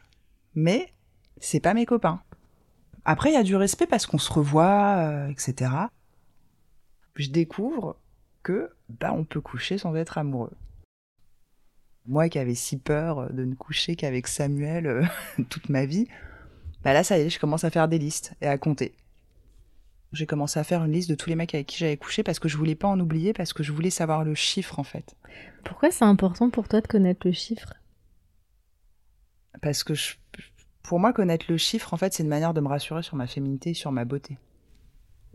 mais 0.54 0.92
c'est 1.40 1.60
pas 1.60 1.74
mes 1.74 1.86
copains. 1.86 2.20
Après, 3.04 3.30
il 3.30 3.34
y 3.34 3.38
a 3.38 3.42
du 3.42 3.56
respect 3.56 3.86
parce 3.86 4.06
qu'on 4.06 4.18
se 4.18 4.32
revoit, 4.32 4.96
euh, 4.98 5.28
etc. 5.28 5.70
Je 7.14 7.30
découvre 7.30 7.96
que 8.42 8.70
bah, 8.88 9.12
on 9.12 9.24
peut 9.24 9.40
coucher 9.40 9.78
sans 9.78 9.94
être 9.96 10.18
amoureux. 10.18 10.52
Moi 12.08 12.28
qui 12.28 12.38
avais 12.38 12.54
si 12.54 12.78
peur 12.78 13.32
de 13.32 13.44
ne 13.44 13.54
coucher 13.54 13.94
qu'avec 13.94 14.26
Samuel 14.26 14.86
euh, 14.86 15.04
toute 15.50 15.68
ma 15.68 15.86
vie, 15.86 16.08
bah 16.82 16.92
là 16.92 17.04
ça 17.04 17.18
y 17.18 17.22
est, 17.22 17.30
je 17.30 17.38
commence 17.38 17.64
à 17.64 17.70
faire 17.70 17.86
des 17.86 17.98
listes 17.98 18.34
et 18.40 18.46
à 18.46 18.58
compter. 18.58 18.94
J'ai 20.12 20.26
commencé 20.26 20.58
à 20.58 20.64
faire 20.64 20.82
une 20.84 20.92
liste 20.92 21.10
de 21.10 21.14
tous 21.14 21.28
les 21.28 21.36
mecs 21.36 21.54
avec 21.54 21.66
qui 21.66 21.76
j'avais 21.76 21.98
couché 21.98 22.22
parce 22.22 22.38
que 22.38 22.48
je 22.48 22.56
voulais 22.56 22.74
pas 22.74 22.88
en 22.88 22.98
oublier, 22.98 23.34
parce 23.34 23.52
que 23.52 23.62
je 23.62 23.72
voulais 23.72 23.90
savoir 23.90 24.24
le 24.24 24.34
chiffre 24.34 24.78
en 24.78 24.84
fait. 24.84 25.14
Pourquoi 25.64 25.90
c'est 25.90 26.06
important 26.06 26.50
pour 26.50 26.66
toi 26.66 26.80
de 26.80 26.86
connaître 26.86 27.26
le 27.26 27.32
chiffre? 27.32 27.74
Parce 29.60 29.84
que 29.84 29.92
je, 29.92 30.14
pour 30.88 30.98
moi, 30.98 31.12
connaître 31.12 31.44
le 31.50 31.58
chiffre, 31.58 31.92
en 31.92 31.98
fait, 31.98 32.14
c'est 32.14 32.22
une 32.22 32.30
manière 32.30 32.54
de 32.54 32.62
me 32.62 32.68
rassurer 32.68 33.02
sur 33.02 33.14
ma 33.14 33.26
féminité 33.26 33.70
et 33.70 33.74
sur 33.74 33.92
ma 33.92 34.06
beauté. 34.06 34.38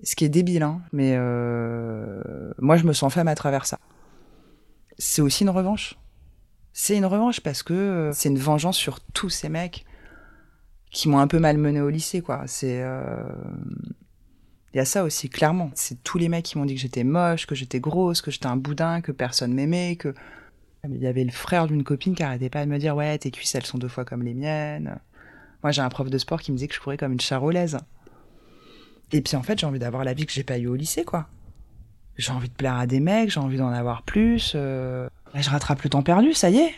Ce 0.01 0.15
qui 0.15 0.25
est 0.25 0.29
débile, 0.29 0.63
hein, 0.63 0.81
mais 0.91 1.13
euh, 1.15 2.51
moi, 2.57 2.75
je 2.75 2.85
me 2.85 2.93
sens 2.93 3.13
femme 3.13 3.27
à 3.27 3.35
travers 3.35 3.67
ça. 3.67 3.79
C'est 4.97 5.21
aussi 5.21 5.43
une 5.43 5.51
revanche. 5.51 5.95
C'est 6.73 6.97
une 6.97 7.05
revanche 7.05 7.39
parce 7.39 7.61
que 7.61 7.73
euh, 7.73 8.11
c'est 8.13 8.29
une 8.29 8.39
vengeance 8.39 8.77
sur 8.77 8.99
tous 8.99 9.29
ces 9.29 9.47
mecs 9.47 9.85
qui 10.91 11.07
m'ont 11.07 11.19
un 11.19 11.27
peu 11.27 11.39
malmené 11.39 11.81
au 11.81 11.89
lycée, 11.89 12.21
quoi. 12.21 12.43
C'est. 12.47 12.81
Euh... 12.81 13.23
Il 14.73 14.77
y 14.77 14.79
a 14.79 14.85
ça 14.85 15.03
aussi, 15.03 15.29
clairement. 15.29 15.69
C'est 15.75 16.01
tous 16.03 16.17
les 16.17 16.29
mecs 16.29 16.45
qui 16.45 16.57
m'ont 16.57 16.65
dit 16.65 16.73
que 16.73 16.81
j'étais 16.81 17.03
moche, 17.03 17.45
que 17.45 17.53
j'étais 17.53 17.79
grosse, 17.79 18.21
que 18.21 18.31
j'étais 18.31 18.47
un 18.47 18.57
boudin, 18.57 19.01
que 19.01 19.11
personne 19.11 19.53
m'aimait, 19.53 19.95
que. 19.95 20.13
Il 20.89 20.97
y 20.97 21.07
avait 21.07 21.23
le 21.23 21.31
frère 21.31 21.67
d'une 21.67 21.83
copine 21.83 22.13
qui 22.13 22.23
arrêtait 22.23 22.49
pas 22.49 22.65
de 22.65 22.69
me 22.69 22.77
dire 22.77 22.95
Ouais, 22.95 23.17
tes 23.17 23.31
cuisses, 23.31 23.55
elles 23.55 23.65
sont 23.65 23.77
deux 23.77 23.87
fois 23.87 24.03
comme 24.03 24.23
les 24.23 24.33
miennes. 24.33 24.99
Moi, 25.61 25.71
j'ai 25.71 25.81
un 25.81 25.89
prof 25.89 26.09
de 26.09 26.17
sport 26.17 26.41
qui 26.41 26.51
me 26.51 26.57
disait 26.57 26.67
que 26.67 26.75
je 26.75 26.81
courais 26.81 26.97
comme 26.97 27.13
une 27.13 27.21
charolaise. 27.21 27.77
Et 29.13 29.21
puis 29.21 29.37
en 29.37 29.43
fait, 29.43 29.59
j'ai 29.59 29.65
envie 29.65 29.79
d'avoir 29.79 30.03
la 30.03 30.13
vie 30.13 30.25
que 30.25 30.33
j'ai 30.33 30.43
pas 30.43 30.57
eue 30.57 30.67
au 30.67 30.75
lycée, 30.75 31.05
quoi. 31.05 31.27
J'ai 32.17 32.31
envie 32.31 32.49
de 32.49 32.53
plaire 32.53 32.75
à 32.75 32.87
des 32.87 32.99
mecs, 32.99 33.29
j'ai 33.29 33.39
envie 33.39 33.57
d'en 33.57 33.69
avoir 33.69 34.01
plus. 34.01 34.53
Euh... 34.55 35.07
Je 35.35 35.49
rattrape 35.49 35.81
le 35.81 35.89
temps 35.89 36.03
perdu, 36.03 36.33
ça 36.33 36.49
y 36.49 36.57
est. 36.57 36.73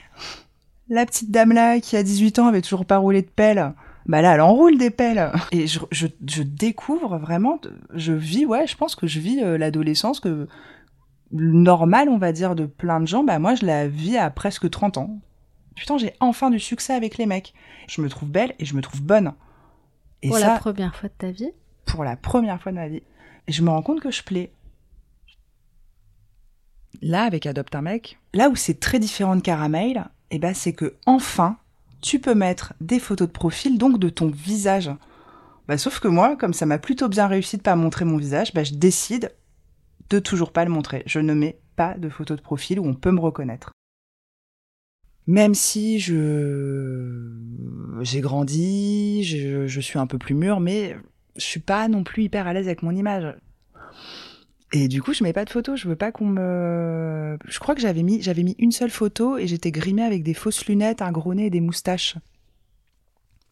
La 0.88 1.06
petite 1.06 1.32
dame 1.32 1.52
là, 1.52 1.80
qui 1.80 1.98
a 1.98 2.04
18 2.04 2.40
ans, 2.40 2.48
avait 2.48 2.62
toujours 2.62 2.86
pas 2.86 2.98
roulé 2.98 3.22
de 3.22 3.28
pelle. 3.28 3.74
Bah 4.06 4.22
là, 4.22 4.36
elle 4.36 4.42
enroule 4.42 4.78
des 4.78 4.92
pelles. 4.92 5.32
Et 5.52 5.66
je, 5.68 5.80
je, 5.92 6.08
je 6.28 6.44
découvre 6.44 7.18
vraiment, 7.18 7.60
je 7.94 8.14
vis, 8.14 8.46
ouais, 8.46 8.68
je 8.68 8.76
pense 8.78 8.96
que 8.96 9.08
je 9.08 9.20
vis 9.20 9.42
euh, 9.44 9.58
l'adolescence 9.58 10.20
que 10.20 10.48
normale, 11.32 12.10
on 12.10 12.18
va 12.18 12.32
dire, 12.32 12.56
de 12.56 12.66
plein 12.66 13.00
de 13.00 13.08
gens. 13.08 13.24
Bah 13.24 13.40
moi, 13.40 13.56
je 13.56 13.66
la 13.66 13.88
vis 13.88 14.18
à 14.18 14.30
presque 14.30 14.70
30 14.70 14.98
ans. 14.98 15.20
Putain, 15.76 15.98
j'ai 15.98 16.14
enfin 16.20 16.50
du 16.52 16.60
succès 16.60 16.94
avec 16.94 17.18
les 17.18 17.26
mecs. 17.26 17.54
Je 17.90 18.02
me 18.02 18.10
trouve 18.10 18.30
belle 18.30 18.54
et 18.60 18.66
je 18.66 18.76
me 18.76 18.82
trouve 18.82 19.02
bonne. 19.02 19.34
Et 20.22 20.30
pour 20.30 20.38
ça, 20.38 20.54
la 20.54 20.60
première 20.60 20.96
fois 20.96 21.10
de 21.10 21.14
ta 21.18 21.32
vie? 21.32 21.52
Pour 21.86 22.04
la 22.04 22.16
première 22.16 22.62
fois 22.62 22.72
de 22.72 22.78
ma 22.78 22.88
vie. 22.88 23.04
Et 23.48 23.52
je 23.52 23.62
me 23.62 23.70
rends 23.70 23.82
compte 23.82 24.00
que 24.00 24.12
je 24.12 24.24
plais. 24.24 24.52
Là, 27.02 27.24
avec 27.24 27.46
Adopte 27.46 27.76
un 27.76 27.82
mec, 27.82 28.20
là 28.34 28.50
où 28.50 28.56
c'est 28.56 28.80
très 28.80 29.00
différent 29.00 29.36
de 29.36 29.42
Caramel, 29.42 30.06
eh 30.32 30.40
ben, 30.40 30.54
c'est 30.54 30.74
que 30.74 30.96
enfin, 31.06 31.58
tu 32.02 32.20
peux 32.20 32.36
mettre 32.36 32.74
des 32.82 33.00
photos 33.00 33.28
de 33.28 33.34
profil, 33.34 33.78
donc 33.78 34.00
de 34.00 34.10
ton 34.10 34.30
visage. 34.30 34.92
Bah, 35.68 35.78
sauf 35.78 36.00
que 36.00 36.08
moi, 36.08 36.36
comme 36.36 36.54
ça 36.54 36.66
m'a 36.66 36.78
plutôt 36.78 37.10
bien 37.10 37.28
réussi 37.28 37.58
de 37.58 37.62
pas 37.62 37.76
montrer 37.76 38.06
mon 38.06 38.18
visage, 38.18 38.54
bah, 38.54 38.64
je 38.64 38.74
décide 38.74 39.32
de 40.10 40.20
toujours 40.20 40.52
pas 40.52 40.66
le 40.66 40.72
montrer. 40.72 41.04
Je 41.06 41.20
ne 41.20 41.34
mets 41.34 41.60
pas 41.76 41.96
de 41.98 42.10
photos 42.10 42.38
de 42.38 42.44
profil 42.44 42.80
où 42.80 42.86
on 42.86 42.94
peut 42.94 43.12
me 43.12 43.20
reconnaître 43.20 43.72
même 45.28 45.56
si 45.56 46.00
je 46.00 47.32
j'ai 48.02 48.22
grandi, 48.22 49.24
je, 49.24 49.80
suis 49.80 49.98
un 49.98 50.08
peu 50.08 50.18
plus 50.18 50.36
mûre, 50.36 50.60
mais 50.60 50.96
je 51.36 51.44
suis 51.44 51.60
pas 51.60 51.88
non 51.88 52.04
plus 52.04 52.24
hyper 52.24 52.48
à 52.48 52.54
l'aise 52.54 52.68
avec 52.68 52.84
mon 52.84 52.96
image. 52.96 53.36
Et 54.74 54.88
du 54.88 55.02
coup, 55.02 55.14
je 55.14 55.24
mets 55.24 55.34
pas 55.34 55.46
de 55.46 55.50
photos. 55.50 55.80
Je 55.80 55.88
veux 55.88 55.96
pas 55.96 56.12
qu'on 56.12 56.26
me. 56.26 57.38
Je 57.46 57.60
crois 57.60 57.76
que 57.76 57.82
j'avais 57.82 58.04
mis 58.04 58.22
j'avais 58.22 58.44
mis 58.44 58.56
une 58.60 58.72
seule 58.72 58.90
photo 58.90 59.38
et 59.38 59.48
j'étais 59.48 59.72
grimée 59.72 60.04
avec 60.04 60.24
des 60.24 60.34
fausses 60.34 60.66
lunettes, 60.66 61.02
un 61.02 61.12
gros 61.12 61.34
nez 61.34 61.48
et 61.48 61.50
des 61.50 61.62
moustaches. 61.62 62.18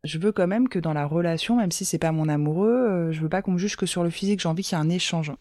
Je 0.03 0.17
veux 0.17 0.33
quand 0.33 0.47
même 0.47 0.67
que 0.67 0.79
dans 0.79 0.93
la 0.93 1.05
relation, 1.05 1.55
même 1.55 1.71
si 1.71 1.85
c'est 1.85 1.97
pas 1.97 2.11
mon 2.11 2.27
amoureux, 2.27 2.67
euh, 2.69 3.11
je 3.13 3.21
veux 3.21 3.29
pas 3.29 3.41
qu'on 3.41 3.53
me 3.53 3.57
juge 3.57 3.77
que 3.77 3.85
sur 3.85 4.03
le 4.03 4.09
physique. 4.09 4.41
J'ai 4.41 4.49
envie 4.49 4.63
qu'il 4.63 4.77
y 4.77 4.81
ait 4.81 4.83
un 4.83 4.89
échange. 4.89 5.31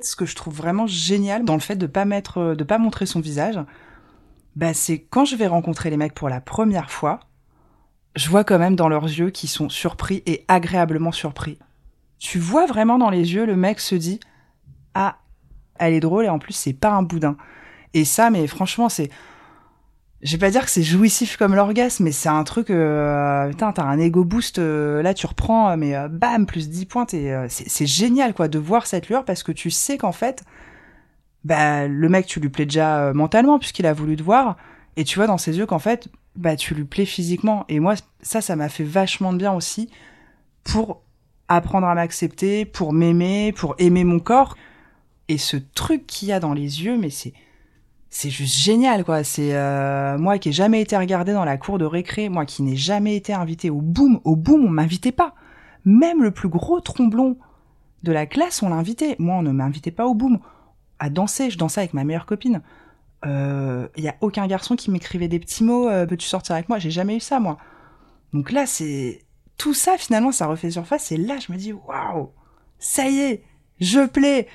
Ce 0.00 0.16
que 0.16 0.24
je 0.24 0.34
trouve 0.34 0.54
vraiment 0.54 0.86
génial 0.86 1.44
dans 1.44 1.54
le 1.54 1.60
fait 1.60 1.76
de 1.76 1.86
pas 1.86 2.04
mettre, 2.04 2.54
de 2.54 2.64
pas 2.64 2.78
montrer 2.78 3.04
son 3.04 3.20
visage, 3.20 3.58
bah, 4.56 4.72
c'est 4.72 5.00
quand 5.00 5.24
je 5.24 5.36
vais 5.36 5.48
rencontrer 5.48 5.90
les 5.90 5.96
mecs 5.96 6.14
pour 6.14 6.28
la 6.28 6.40
première 6.40 6.90
fois, 6.90 7.20
je 8.16 8.28
vois 8.28 8.44
quand 8.44 8.58
même 8.58 8.76
dans 8.76 8.88
leurs 8.88 9.04
yeux 9.04 9.30
qu'ils 9.30 9.48
sont 9.48 9.68
surpris 9.68 10.22
et 10.24 10.44
agréablement 10.48 11.12
surpris. 11.12 11.58
Tu 12.18 12.38
vois 12.38 12.66
vraiment 12.66 12.98
dans 12.98 13.10
les 13.10 13.34
yeux, 13.34 13.46
le 13.46 13.54
mec 13.54 13.80
se 13.80 13.94
dit 13.94 14.18
Ah, 14.94 15.18
elle 15.78 15.94
est 15.94 16.00
drôle 16.00 16.24
et 16.24 16.28
en 16.28 16.38
plus, 16.38 16.52
c'est 16.52 16.72
pas 16.72 16.90
un 16.90 17.02
boudin. 17.02 17.36
Et 17.94 18.04
ça, 18.04 18.30
mais 18.30 18.46
franchement, 18.46 18.88
c'est. 18.88 19.10
Je 20.20 20.32
vais 20.32 20.38
pas 20.38 20.50
dire 20.50 20.64
que 20.64 20.70
c'est 20.70 20.82
jouissif 20.82 21.36
comme 21.36 21.54
l'orgasme, 21.54 22.04
mais 22.04 22.12
c'est 22.12 22.28
un 22.28 22.42
truc. 22.42 22.70
Euh... 22.70 23.48
Putain, 23.48 23.72
t'as 23.72 23.84
un 23.84 23.98
ego 24.00 24.24
boost. 24.24 24.58
Euh, 24.58 25.00
là, 25.00 25.14
tu 25.14 25.26
reprends, 25.26 25.76
mais 25.76 25.94
euh, 25.94 26.08
bam, 26.08 26.44
plus 26.44 26.68
10 26.68 26.86
points. 26.86 27.06
C'est 27.48 27.86
génial, 27.86 28.34
quoi, 28.34 28.48
de 28.48 28.58
voir 28.58 28.86
cette 28.86 29.08
lueur 29.08 29.24
parce 29.24 29.44
que 29.44 29.52
tu 29.52 29.70
sais 29.70 29.96
qu'en 29.96 30.12
fait, 30.12 30.42
bah, 31.44 31.86
le 31.86 32.08
mec, 32.08 32.26
tu 32.26 32.40
lui 32.40 32.48
plais 32.48 32.66
déjà 32.66 33.12
mentalement 33.12 33.58
puisqu'il 33.58 33.86
a 33.86 33.92
voulu 33.92 34.16
te 34.16 34.22
voir. 34.22 34.56
Et 34.96 35.04
tu 35.04 35.18
vois 35.18 35.28
dans 35.28 35.38
ses 35.38 35.56
yeux 35.56 35.66
qu'en 35.66 35.78
fait, 35.78 36.08
bah, 36.34 36.56
tu 36.56 36.74
lui 36.74 36.84
plais 36.84 37.04
physiquement. 37.04 37.64
Et 37.68 37.78
moi, 37.78 37.94
ça, 38.20 38.40
ça 38.40 38.56
m'a 38.56 38.68
fait 38.68 38.84
vachement 38.84 39.32
de 39.32 39.38
bien 39.38 39.52
aussi 39.52 39.88
pour 40.64 41.02
apprendre 41.48 41.86
à 41.86 41.94
m'accepter, 41.94 42.64
pour 42.64 42.92
m'aimer, 42.92 43.52
pour 43.52 43.74
aimer 43.78 44.04
mon 44.04 44.18
corps. 44.18 44.56
Et 45.28 45.38
ce 45.38 45.56
truc 45.56 46.06
qu'il 46.06 46.28
y 46.28 46.32
a 46.32 46.40
dans 46.40 46.54
les 46.54 46.82
yeux, 46.82 46.96
mais 46.96 47.10
c'est, 47.10 47.34
c'est 48.10 48.30
juste 48.30 48.56
génial, 48.56 49.04
quoi. 49.04 49.24
C'est 49.24 49.54
euh, 49.54 50.18
moi 50.18 50.38
qui 50.38 50.48
ai 50.48 50.52
jamais 50.52 50.80
été 50.80 50.96
regardé 50.96 51.32
dans 51.32 51.44
la 51.44 51.58
cour 51.58 51.78
de 51.78 51.84
récré, 51.84 52.28
moi 52.28 52.46
qui 52.46 52.62
n'ai 52.62 52.76
jamais 52.76 53.16
été 53.16 53.32
invité 53.32 53.70
au 53.70 53.80
boom. 53.80 54.20
Au 54.24 54.36
boom, 54.36 54.64
on 54.64 54.70
m'invitait 54.70 55.12
pas. 55.12 55.34
Même 55.84 56.22
le 56.22 56.30
plus 56.30 56.48
gros 56.48 56.80
tromblon 56.80 57.36
de 58.02 58.12
la 58.12 58.26
classe, 58.26 58.62
on 58.62 58.70
l'invitait. 58.70 59.16
Moi, 59.18 59.36
on 59.36 59.42
ne 59.42 59.52
m'invitait 59.52 59.90
pas 59.90 60.06
au 60.06 60.14
boom. 60.14 60.38
À 60.98 61.10
danser, 61.10 61.50
je 61.50 61.58
dansais 61.58 61.80
avec 61.80 61.94
ma 61.94 62.04
meilleure 62.04 62.26
copine. 62.26 62.62
Il 63.24 63.30
euh, 63.30 63.88
y 63.96 64.08
a 64.08 64.14
aucun 64.20 64.46
garçon 64.46 64.76
qui 64.76 64.90
m'écrivait 64.90 65.28
des 65.28 65.40
petits 65.40 65.64
mots, 65.64 65.88
euh, 65.88 66.06
peux-tu 66.06 66.26
sortir 66.26 66.54
avec 66.54 66.68
moi? 66.68 66.78
J'ai 66.78 66.90
jamais 66.90 67.16
eu 67.16 67.20
ça, 67.20 67.40
moi. 67.40 67.58
Donc 68.32 68.52
là, 68.52 68.64
c'est 68.66 69.24
tout 69.56 69.74
ça 69.74 69.96
finalement, 69.98 70.30
ça 70.32 70.46
refait 70.46 70.70
surface. 70.70 71.10
Et 71.12 71.16
là, 71.16 71.38
je 71.38 71.52
me 71.52 71.58
dis, 71.58 71.72
waouh, 71.72 72.30
ça 72.78 73.08
y 73.08 73.18
est, 73.18 73.42
je 73.80 74.06
plais. 74.06 74.46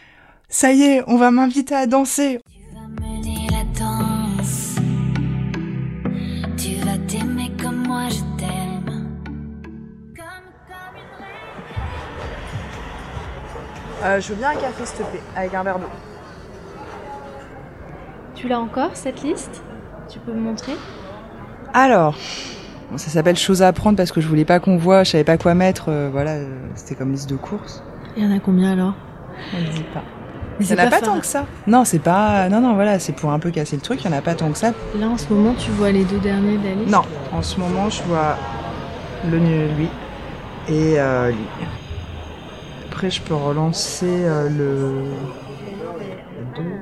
Ça 0.49 0.71
y 0.71 0.83
est, 0.83 1.03
on 1.07 1.17
va 1.17 1.31
m'inviter 1.31 1.75
à 1.75 1.87
danser. 1.87 2.39
Tu 2.51 2.59
vas 2.75 2.87
mener 3.01 3.47
la 3.49 3.63
danse. 3.79 4.75
Tu 6.57 6.75
vas 6.75 6.97
t'aimer 7.07 7.51
comme 7.61 7.87
moi 7.87 8.03
je 8.09 8.19
t'aime. 8.37 9.09
Comme, 10.15 10.47
comme 10.67 10.95
une 10.95 11.17
reine. 11.19 11.73
Euh, 14.03 14.21
je 14.21 14.29
veux 14.29 14.35
bien 14.35 14.51
un 14.51 14.55
café, 14.55 14.85
s'il 14.85 14.97
te 14.97 15.03
plaît, 15.09 15.21
avec 15.35 15.53
un 15.55 15.63
verre 15.63 15.79
d'eau. 15.79 15.89
Tu 18.35 18.47
l'as 18.47 18.59
encore, 18.59 18.91
cette 18.95 19.23
liste? 19.23 19.63
Tu 20.09 20.19
peux 20.19 20.33
me 20.33 20.41
montrer? 20.41 20.73
Alors, 21.73 22.15
bon, 22.91 22.97
ça 22.99 23.09
s'appelle 23.09 23.37
choses 23.37 23.63
à 23.63 23.69
apprendre 23.69 23.97
parce 23.97 24.11
que 24.11 24.21
je 24.21 24.27
voulais 24.27 24.45
pas 24.45 24.59
qu'on 24.59 24.77
voit, 24.77 25.03
je 25.03 25.11
savais 25.11 25.23
pas 25.23 25.37
quoi 25.37 25.55
mettre. 25.55 25.89
euh, 25.89 26.09
voilà, 26.11 26.33
euh, 26.33 26.67
c'était 26.75 26.93
comme 26.93 27.11
liste 27.11 27.29
de 27.29 27.37
courses. 27.37 27.83
Il 28.15 28.23
y 28.23 28.27
en 28.27 28.35
a 28.35 28.39
combien 28.39 28.73
alors? 28.73 28.93
On 29.55 29.57
le 29.57 29.69
dit 29.69 29.83
pas. 29.93 30.03
Mais 30.59 30.65
Il 30.65 30.71
y 30.71 30.75
c'est 30.75 30.81
en 30.81 30.87
a 30.87 30.89
pas, 30.89 31.01
tant 31.01 31.19
que 31.19 31.25
ça. 31.25 31.45
Non, 31.67 31.83
c'est 31.85 31.99
pas. 31.99 32.49
Non, 32.49 32.61
non, 32.61 32.75
voilà, 32.75 32.99
c'est 32.99 33.13
pour 33.13 33.31
un 33.31 33.39
peu 33.39 33.51
casser 33.51 33.75
le 33.75 33.81
truc. 33.81 34.03
Il 34.03 34.11
y 34.11 34.13
en 34.13 34.17
a 34.17 34.21
pas 34.21 34.35
tant 34.35 34.51
que 34.51 34.57
ça. 34.57 34.71
Là, 34.99 35.07
en 35.07 35.17
ce 35.17 35.33
moment, 35.33 35.53
tu 35.57 35.71
vois 35.71 35.91
les 35.91 36.03
deux 36.03 36.19
derniers 36.19 36.57
de 36.57 36.63
la 36.63 36.75
liste 36.75 36.89
Non, 36.89 37.01
en 37.31 37.41
ce 37.41 37.59
moment, 37.59 37.89
je 37.89 38.03
vois 38.03 38.37
le 39.29 39.37
lui 39.37 39.89
et 40.69 40.99
euh, 40.99 41.29
lui. 41.29 41.47
Après, 42.89 43.09
je 43.09 43.21
peux 43.21 43.33
relancer 43.33 44.05
euh, 44.07 44.49
le. 44.49 45.03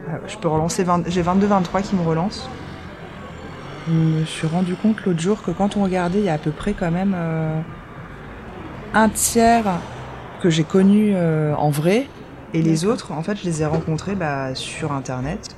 Ah, 0.09 0.19
je 0.27 0.35
peux 0.37 0.49
relancer 0.49 0.83
20... 0.83 1.03
J'ai 1.07 1.23
22-23 1.23 1.81
qui 1.83 1.95
me 1.95 2.03
relance. 2.03 2.49
Je 3.87 3.93
me 3.93 4.25
suis 4.25 4.47
rendu 4.47 4.75
compte 4.75 5.03
l'autre 5.05 5.19
jour 5.19 5.41
que 5.41 5.51
quand 5.51 5.77
on 5.77 5.83
regardait, 5.83 6.19
il 6.19 6.25
y 6.25 6.29
a 6.29 6.33
à 6.33 6.37
peu 6.37 6.51
près 6.51 6.73
quand 6.73 6.91
même 6.91 7.13
euh, 7.15 7.59
un 8.93 9.09
tiers 9.09 9.63
que 10.41 10.49
j'ai 10.49 10.63
connu 10.63 11.13
euh, 11.15 11.55
en 11.55 11.69
vrai. 11.69 12.07
Et 12.53 12.61
les 12.61 12.83
autres, 12.83 13.13
en 13.13 13.23
fait, 13.23 13.37
je 13.37 13.45
les 13.45 13.61
ai 13.61 13.65
rencontrés 13.65 14.15
bah, 14.15 14.53
sur 14.55 14.91
Internet. 14.91 15.55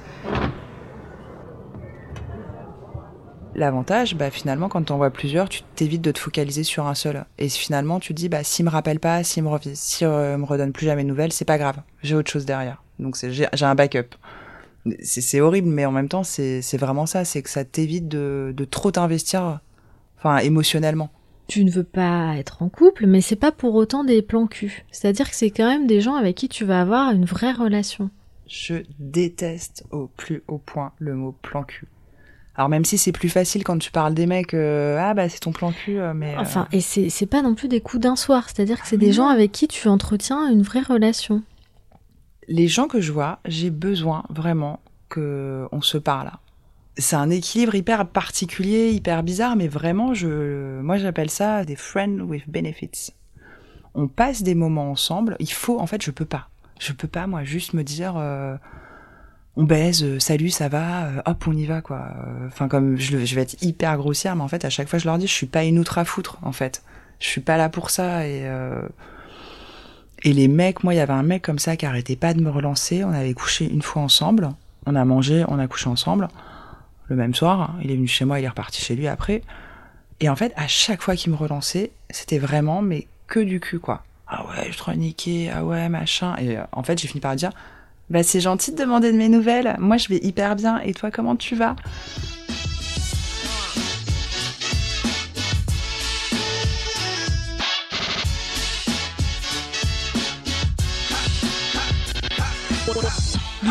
L'avantage, 3.56 4.15
bah, 4.15 4.29
finalement, 4.29 4.69
quand 4.69 4.84
t'en 4.84 4.97
vois 4.97 5.10
plusieurs, 5.10 5.49
tu 5.49 5.62
t'évites 5.75 6.03
de 6.03 6.12
te 6.12 6.19
focaliser 6.19 6.63
sur 6.63 6.86
un 6.86 6.93
seul. 6.93 7.25
Et 7.39 7.49
finalement, 7.49 7.99
tu 7.99 8.13
te 8.13 8.19
dis, 8.19 8.29
bah, 8.29 8.43
s'il 8.43 8.65
me 8.65 8.69
rappelle 8.69 8.99
pas, 8.99 9.23
s'il 9.23 9.43
me, 9.43 9.49
s'il, 9.73 10.08
euh, 10.08 10.38
me 10.38 10.45
redonne 10.45 10.71
plus 10.71 10.86
jamais 10.86 11.03
de 11.03 11.08
nouvelles, 11.08 11.34
c'est 11.34 11.45
pas 11.45 11.58
grave. 11.58 11.77
J'ai 12.03 12.15
autre 12.15 12.32
chose 12.32 12.45
derrière. 12.45 12.84
Donc, 12.99 13.17
j'ai, 13.21 13.47
un 13.62 13.75
backup. 13.75 14.15
C'est, 15.01 15.41
horrible, 15.41 15.69
mais 15.69 15.86
en 15.86 15.91
même 15.91 16.10
temps, 16.10 16.23
c'est, 16.23 16.62
c'est 16.62 16.77
vraiment 16.77 17.08
ça. 17.08 17.25
C'est 17.25 17.41
que 17.41 17.49
ça 17.49 17.65
t'évite 17.65 18.08
de, 18.08 18.53
de 18.56 18.65
trop 18.65 18.91
t'investir, 18.91 19.62
enfin, 20.19 20.38
émotionnellement. 20.38 21.10
Tu 21.47 21.63
ne 21.65 21.71
veux 21.71 21.84
pas 21.84 22.36
être 22.38 22.62
en 22.62 22.69
couple, 22.69 23.06
mais 23.06 23.21
c'est 23.21 23.36
pas 23.36 23.51
pour 23.51 23.75
autant 23.75 24.03
des 24.03 24.21
plans 24.21 24.47
cul. 24.47 24.86
C'est-à-dire 24.91 25.29
que 25.29 25.36
c'est 25.36 25.51
quand 25.51 25.67
même 25.67 25.88
des 25.88 26.01
gens 26.01 26.15
avec 26.15 26.36
qui 26.36 26.47
tu 26.49 26.63
vas 26.65 26.82
avoir 26.82 27.12
une 27.12 27.25
vraie 27.25 27.51
relation. 27.51 28.10
Je 28.47 28.75
déteste 28.99 29.86
au 29.91 30.08
plus 30.08 30.43
haut 30.47 30.58
point 30.58 30.91
le 30.99 31.15
mot 31.15 31.34
plan 31.41 31.63
cul. 31.63 31.88
Alors 32.56 32.69
même 32.69 32.86
si 32.86 32.97
c'est 32.99 33.12
plus 33.12 33.29
facile 33.29 33.63
quand 33.63 33.77
tu 33.79 33.91
parles 33.91 34.13
des 34.13 34.27
mecs, 34.27 34.53
euh, 34.53 34.97
ah 35.01 35.13
bah 35.15 35.27
c'est 35.27 35.39
ton 35.39 35.51
plan 35.51 35.71
cul, 35.71 35.99
euh, 35.99 36.13
mais... 36.13 36.36
euh, 36.36 36.39
Enfin, 36.39 36.67
et 36.71 36.82
c'est 36.82 37.10
c'est 37.10 37.25
pas 37.25 37.41
non 37.41 37.56
plus 37.56 37.67
des 37.67 37.82
coups 37.82 38.01
d'un 38.03 38.15
soir. 38.15 38.47
C'est-à-dire 38.47 38.79
que 38.79 38.88
c'est 38.88 38.97
mais 38.97 39.08
des 39.08 39.12
gens 39.12 39.27
avec 39.27 39.51
qui 39.51 39.67
tu 39.67 39.88
entretiens 39.88 40.49
une 40.51 40.62
vraie 40.62 40.82
relation. 40.84 41.41
les 42.47 42.67
gens 42.67 42.88
que 42.88 43.01
je 43.01 43.12
vois, 43.12 43.39
j'ai 43.45 43.69
besoin 43.71 44.23
vraiment 44.29 44.79
que 45.10 45.67
on 45.71 45.82
se 45.82 45.97
parle. 45.97 46.32
C'est 46.97 47.15
un 47.15 47.29
équilibre 47.29 47.73
hyper 47.75 48.08
particulier, 48.08 48.91
hyper 48.91 49.23
bizarre, 49.23 49.56
mais 49.56 49.67
vraiment, 49.67 50.13
je, 50.13 50.79
moi 50.82 50.97
j'appelle 50.97 51.29
ça 51.29 51.65
des 51.65 51.75
friends 51.75 52.19
with 52.19 52.47
benefits. 52.47 53.12
On 53.95 54.08
passe 54.08 54.43
des 54.43 54.56
moments 54.56 54.91
ensemble. 54.91 55.36
Il 55.39 55.51
faut, 55.51 55.79
en 55.79 55.88
fait, 55.88 56.03
je 56.03 56.12
peux 56.12 56.25
pas. 56.25 56.49
Je 56.79 56.93
peux 56.93 57.08
pas, 57.08 57.27
moi, 57.27 57.43
juste 57.43 57.73
me 57.73 57.84
dire, 57.84 58.15
euh, 58.17 58.56
on 59.56 59.63
baise, 59.63 60.03
euh, 60.03 60.19
salut, 60.19 60.49
ça 60.49 60.67
va, 60.69 61.06
euh, 61.06 61.21
hop, 61.25 61.45
on 61.47 61.53
y 61.53 61.65
va, 61.65 61.82
quoi. 61.82 62.08
Enfin, 62.47 62.67
comme 62.67 62.97
je 62.97 63.17
vais 63.17 63.41
être 63.41 63.62
hyper 63.63 63.97
grossière, 63.97 64.36
mais 64.36 64.43
en 64.43 64.47
fait, 64.47 64.65
à 64.65 64.69
chaque 64.69 64.88
fois, 64.88 64.99
je 64.99 65.06
leur 65.06 65.17
dis, 65.17 65.27
je 65.27 65.34
suis 65.34 65.45
pas 65.47 65.63
une 65.63 65.79
outre 65.79 65.97
à 65.97 66.06
foutre, 66.06 66.38
en 66.41 66.51
fait. 66.51 66.84
Je 67.19 67.27
suis 67.27 67.41
pas 67.41 67.58
là 67.58 67.69
pour 67.69 67.89
ça 67.89 68.27
et. 68.27 68.41
euh, 68.45 68.88
et 70.25 70.32
les 70.32 70.47
mecs, 70.47 70.84
moi, 70.84 70.93
il 70.93 70.97
y 70.97 71.01
avait 71.01 71.13
un 71.13 71.23
mec 71.23 71.41
comme 71.41 71.60
ça 71.60 71.75
qui 71.75 71.86
arrêtait 71.86 72.15
pas 72.15 72.34
de 72.34 72.41
me 72.41 72.49
relancer. 72.49 73.03
On 73.03 73.12
avait 73.12 73.34
couché 73.34 73.69
une 73.69 73.82
fois 73.82 74.01
ensemble. 74.01 74.49
On 74.86 74.95
a 74.95 75.03
mangé, 75.03 75.43
on 75.49 75.60
a 75.60 75.67
couché 75.67 75.89
ensemble. 75.89 76.29
Le 77.13 77.19
même 77.19 77.36
soir, 77.36 77.76
il 77.84 77.91
est 77.91 77.95
venu 77.95 78.08
chez 78.08 78.26
moi, 78.26 78.39
il 78.39 78.43
est 78.43 78.49
reparti 78.49 78.82
chez 78.82 78.95
lui 78.95 79.08
après. 79.08 79.43
Et 80.19 80.30
en 80.30 80.36
fait, 80.36 80.52
à 80.56 80.67
chaque 80.67 81.04
fois 81.04 81.15
qu'il 81.15 81.32
me 81.32 81.38
relançait, 81.38 81.91
c'était 82.10 82.39
vraiment, 82.39 82.82
mais 82.82 83.06
que 83.28 83.39
du 83.39 83.60
cul, 83.60 83.78
quoi. 83.78 84.04
Ah 84.28 84.43
ouais, 84.47 84.71
je 84.71 84.80
te 84.80 84.89
niqué, 84.89 85.52
ah 85.54 85.63
ouais, 85.63 85.89
machin. 85.89 86.36
Et 86.38 86.58
euh, 86.58 86.63
en 86.71 86.82
fait, 86.82 86.97
j'ai 86.97 87.08
fini 87.08 87.21
par 87.21 87.36
dire, 87.36 87.52
bah 88.10 88.23
c'est 88.23 88.39
gentil 88.39 88.71
de 88.71 88.78
demander 88.78 89.12
de 89.12 89.17
mes 89.17 89.30
nouvelles. 89.30 89.76
Moi, 89.78 89.97
je 89.97 90.08
vais 90.08 90.17
hyper 90.23 90.56
bien. 90.56 90.80
Et 90.80 90.95
toi, 90.95 91.12
comment 91.12 91.36
tu 91.36 91.56
vas? 91.56 91.76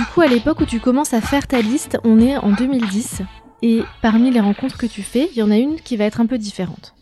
Du 0.03 0.09
coup, 0.09 0.21
à 0.23 0.27
l'époque 0.27 0.59
où 0.59 0.67
tu 0.67 0.81
commences 0.81 1.15
à 1.15 1.21
faire 1.21 1.47
ta 1.47 1.61
liste, 1.61 1.97
on 2.03 2.19
est 2.19 2.37
en 2.37 2.51
2010. 2.51 3.23
Et 3.62 3.85
parmi 4.01 4.33
les 4.33 4.41
rencontres 4.41 4.77
que 4.77 4.87
tu 4.87 5.01
fais, 5.01 5.29
il 5.31 5.38
y 5.38 5.45
en 5.45 5.51
a 5.53 5.57
une 5.57 5.77
qui 5.77 5.97
va 5.97 6.03
être 6.03 6.21
un 6.21 6.27
peu 6.27 6.38
différente. 6.38 6.93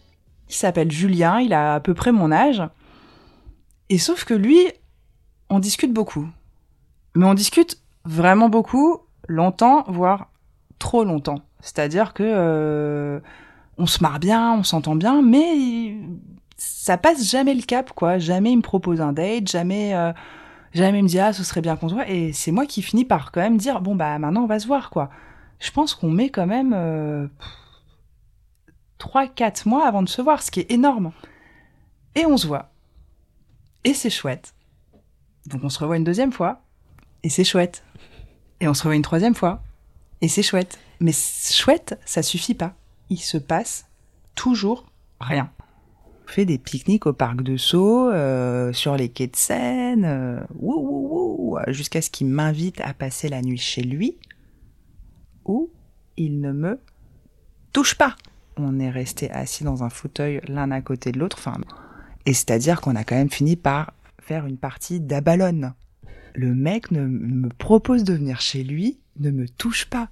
Il 0.50 0.54
s'appelle 0.54 0.90
Julien, 0.90 1.40
il 1.40 1.54
a 1.54 1.76
à 1.76 1.80
peu 1.80 1.94
près 1.94 2.12
mon 2.12 2.30
âge. 2.30 2.62
Et 3.88 3.96
sauf 3.96 4.26
que 4.26 4.34
lui, 4.34 4.70
on 5.48 5.60
discute 5.60 5.94
beaucoup. 5.94 6.28
Mais 7.16 7.24
on 7.24 7.32
discute 7.32 7.78
vraiment 8.04 8.50
beaucoup, 8.50 8.98
longtemps, 9.28 9.84
voire 9.88 10.30
trop 10.78 11.02
longtemps. 11.02 11.40
C'est-à-dire 11.60 12.12
que 12.12 12.22
euh, 12.22 13.18
on 13.78 13.86
se 13.86 14.02
marre 14.02 14.18
bien, 14.18 14.52
on 14.52 14.62
s'entend 14.62 14.94
bien, 14.94 15.22
mais 15.22 15.96
ça 16.58 16.98
passe 16.98 17.30
jamais 17.30 17.54
le 17.54 17.62
cap, 17.62 17.92
quoi. 17.94 18.18
Jamais 18.18 18.52
il 18.52 18.58
me 18.58 18.62
propose 18.62 19.00
un 19.00 19.14
date, 19.14 19.48
jamais, 19.48 19.94
euh, 19.94 20.12
jamais 20.72 20.98
il 20.98 21.04
me 21.04 21.09
dit 21.09 21.18
ah 21.18 21.33
ce 21.33 21.44
serait 21.44 21.61
bien 21.61 21.76
qu'on 21.76 21.88
se 21.88 21.94
voit. 21.94 22.09
Et 22.09 22.33
c'est 22.33 22.52
moi 22.52 22.66
qui 22.66 22.83
finis 22.83 23.04
par 23.04 23.33
quand 23.33 23.40
même 23.40 23.56
dire 23.56 23.80
bon 23.80 23.94
bah 23.94 24.18
maintenant 24.18 24.42
on 24.42 24.46
va 24.46 24.59
se 24.59 24.66
voir, 24.66 24.90
quoi. 24.90 25.11
Je 25.59 25.70
pense 25.70 25.94
qu'on 25.94 26.11
met 26.11 26.30
quand 26.30 26.46
même 26.46 26.72
euh, 26.74 27.26
3-4 28.98 29.68
mois 29.68 29.87
avant 29.87 30.02
de 30.02 30.09
se 30.09 30.22
voir, 30.22 30.42
ce 30.42 30.50
qui 30.50 30.61
est 30.61 30.70
énorme. 30.70 31.12
Et 32.14 32.26
on 32.26 32.37
se 32.37 32.46
voit. 32.46 32.70
Et 33.85 33.94
c'est 33.94 34.11
chouette. 34.11 34.54
Donc 35.46 35.64
on 35.64 35.68
se 35.68 35.78
revoit 35.78 35.96
une 35.96 36.04
deuxième 36.04 36.33
fois. 36.33 36.62
Et 37.22 37.28
c'est 37.28 37.44
chouette. 37.44 37.85
Et 38.61 38.68
on 38.68 38.74
se 38.74 38.83
revoit 38.83 38.96
une 38.96 39.02
troisième 39.02 39.35
fois. 39.35 39.62
Et 40.20 40.28
c'est 40.28 40.42
chouette. 40.42 40.78
Mais 41.00 41.12
chouette, 41.12 41.98
ça 42.04 42.22
suffit 42.22 42.54
pas. 42.54 42.74
Il 43.09 43.18
se 43.18 43.38
passe 43.38 43.87
toujours 44.35 44.87
rien. 45.20 45.50
Fait 46.30 46.44
des 46.44 46.58
pique-niques 46.58 47.06
au 47.06 47.12
parc 47.12 47.42
de 47.42 47.56
Sceaux, 47.56 48.08
euh, 48.08 48.72
sur 48.72 48.96
les 48.96 49.08
quais 49.08 49.26
de 49.26 49.36
Seine, 49.36 50.04
euh, 50.04 50.40
jusqu'à 51.68 52.00
ce 52.00 52.10
qu'il 52.10 52.28
m'invite 52.28 52.80
à 52.80 52.94
passer 52.94 53.28
la 53.28 53.42
nuit 53.42 53.58
chez 53.58 53.82
lui, 53.82 54.16
où 55.44 55.70
il 56.16 56.40
ne 56.40 56.52
me 56.52 56.80
touche 57.72 57.96
pas 57.96 58.16
on 58.60 58.78
est 58.78 58.90
resté 58.90 59.30
assis 59.30 59.64
dans 59.64 59.82
un 59.82 59.90
fauteuil 59.90 60.40
l'un 60.48 60.70
à 60.70 60.80
côté 60.80 61.12
de 61.12 61.18
l'autre. 61.18 61.36
Enfin, 61.38 61.56
et 62.26 62.34
c'est-à-dire 62.34 62.80
qu'on 62.80 62.96
a 62.96 63.04
quand 63.04 63.16
même 63.16 63.30
fini 63.30 63.56
par 63.56 63.92
faire 64.20 64.46
une 64.46 64.58
partie 64.58 65.00
d'abalone. 65.00 65.74
Le 66.34 66.54
mec 66.54 66.90
ne 66.90 67.06
me 67.06 67.48
propose 67.48 68.04
de 68.04 68.14
venir 68.14 68.40
chez 68.40 68.62
lui, 68.62 68.98
ne 69.18 69.30
me 69.30 69.48
touche 69.48 69.86
pas. 69.86 70.08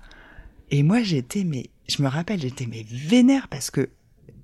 Et 0.71 0.83
moi, 0.83 1.03
j'étais, 1.03 1.45
mais 1.45 1.71
je 1.89 2.03
me 2.03 2.09
rappelle, 2.09 2.41
j'étais 2.41 2.67
mais 2.67 2.85
vénère 2.89 3.49
parce 3.49 3.71
que 3.71 3.89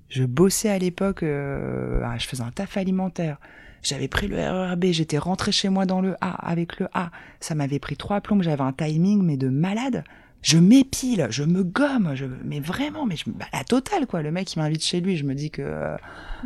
je 0.09 0.23
bossais 0.23 0.69
à 0.69 0.77
l'époque, 0.77 1.23
euh, 1.23 2.01
ah, 2.03 2.17
je 2.17 2.27
faisais 2.27 2.43
un 2.43 2.51
taf 2.51 2.77
alimentaire. 2.77 3.37
J'avais 3.81 4.07
pris 4.07 4.27
le 4.27 4.37
RERB, 4.37 4.85
j'étais 4.85 5.17
rentré 5.17 5.51
chez 5.51 5.69
moi 5.69 5.85
dans 5.85 6.01
le 6.01 6.15
A 6.21 6.31
avec 6.49 6.79
le 6.79 6.87
A. 6.93 7.11
Ça 7.39 7.53
m'avait 7.53 7.79
pris 7.79 7.97
trois 7.97 8.21
plombs, 8.21 8.41
j'avais 8.41 8.63
un 8.63 8.73
timing 8.73 9.21
mais 9.21 9.37
de 9.37 9.47
malade. 9.47 10.03
Je 10.41 10.57
m'épile, 10.57 11.27
je 11.29 11.43
me 11.43 11.63
gomme, 11.63 12.13
je, 12.13 12.25
mais 12.43 12.59
vraiment, 12.59 13.05
mais 13.05 13.15
je, 13.15 13.23
bah, 13.27 13.45
la 13.51 13.63
totale 13.63 14.05
quoi. 14.05 14.21
Le 14.21 14.31
mec 14.31 14.53
il 14.53 14.59
m'invite 14.59 14.83
chez 14.83 15.01
lui, 15.01 15.17
je 15.17 15.23
me 15.23 15.33
dis 15.33 15.49
que 15.51 15.61
euh, 15.61 15.97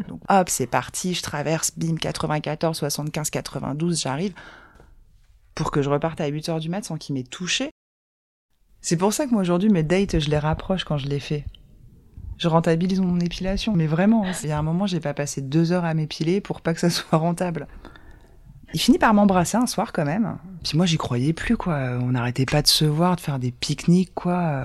donc 0.07 0.21
hop 0.29 0.49
c'est 0.49 0.67
parti, 0.67 1.13
je 1.13 1.21
traverse, 1.21 1.77
bim 1.77 1.95
94, 1.95 2.77
75, 2.77 3.29
92, 3.29 4.01
j'arrive 4.01 4.33
pour 5.55 5.71
que 5.71 5.81
je 5.81 5.89
reparte 5.89 6.21
à 6.21 6.27
8 6.27 6.49
heures 6.49 6.59
du 6.59 6.69
mat 6.69 6.83
sans 6.83 6.97
qu'il 6.97 7.15
m'ait 7.15 7.23
touché. 7.23 7.71
C'est 8.81 8.95
pour 8.95 9.11
ça 9.11 9.25
que 9.25 9.31
moi 9.31 9.41
aujourd'hui 9.41 9.69
mes 9.69 9.83
dates 9.83 10.19
je 10.19 10.29
les 10.29 10.39
rapproche 10.39 10.85
quand 10.85 10.97
je 10.97 11.07
les 11.07 11.19
fais. 11.19 11.45
Je 12.39 12.47
rentabilise 12.47 12.99
mon 13.02 13.19
épilation, 13.19 13.75
mais 13.75 13.86
vraiment. 13.86 14.25
Il 14.43 14.49
y 14.49 14.52
a 14.52 14.58
un 14.58 14.63
moment 14.63 14.88
j'ai 14.88 14.99
pas 14.99 15.13
passé 15.13 15.41
deux 15.41 15.71
heures 15.71 15.86
à 15.86 15.93
m'épiler 15.93 16.41
pour 16.41 16.62
pas 16.62 16.73
que 16.73 16.80
ça 16.80 16.89
soit 16.89 17.17
rentable. 17.17 17.67
Il 18.73 18.80
finit 18.80 18.97
par 18.99 19.13
m'embrasser 19.13 19.58
un 19.58 19.67
soir 19.67 19.93
quand 19.93 20.06
même. 20.06 20.38
Puis 20.63 20.78
moi, 20.78 20.86
j'y 20.86 20.97
croyais 20.97 21.34
plus, 21.34 21.58
quoi. 21.58 21.97
On 22.02 22.12
n'arrêtait 22.12 22.45
pas 22.45 22.62
de 22.62 22.67
se 22.67 22.86
voir, 22.86 23.15
de 23.15 23.21
faire 23.21 23.39
des 23.39 23.52
pique-niques, 23.52 24.13
quoi. 24.15 24.63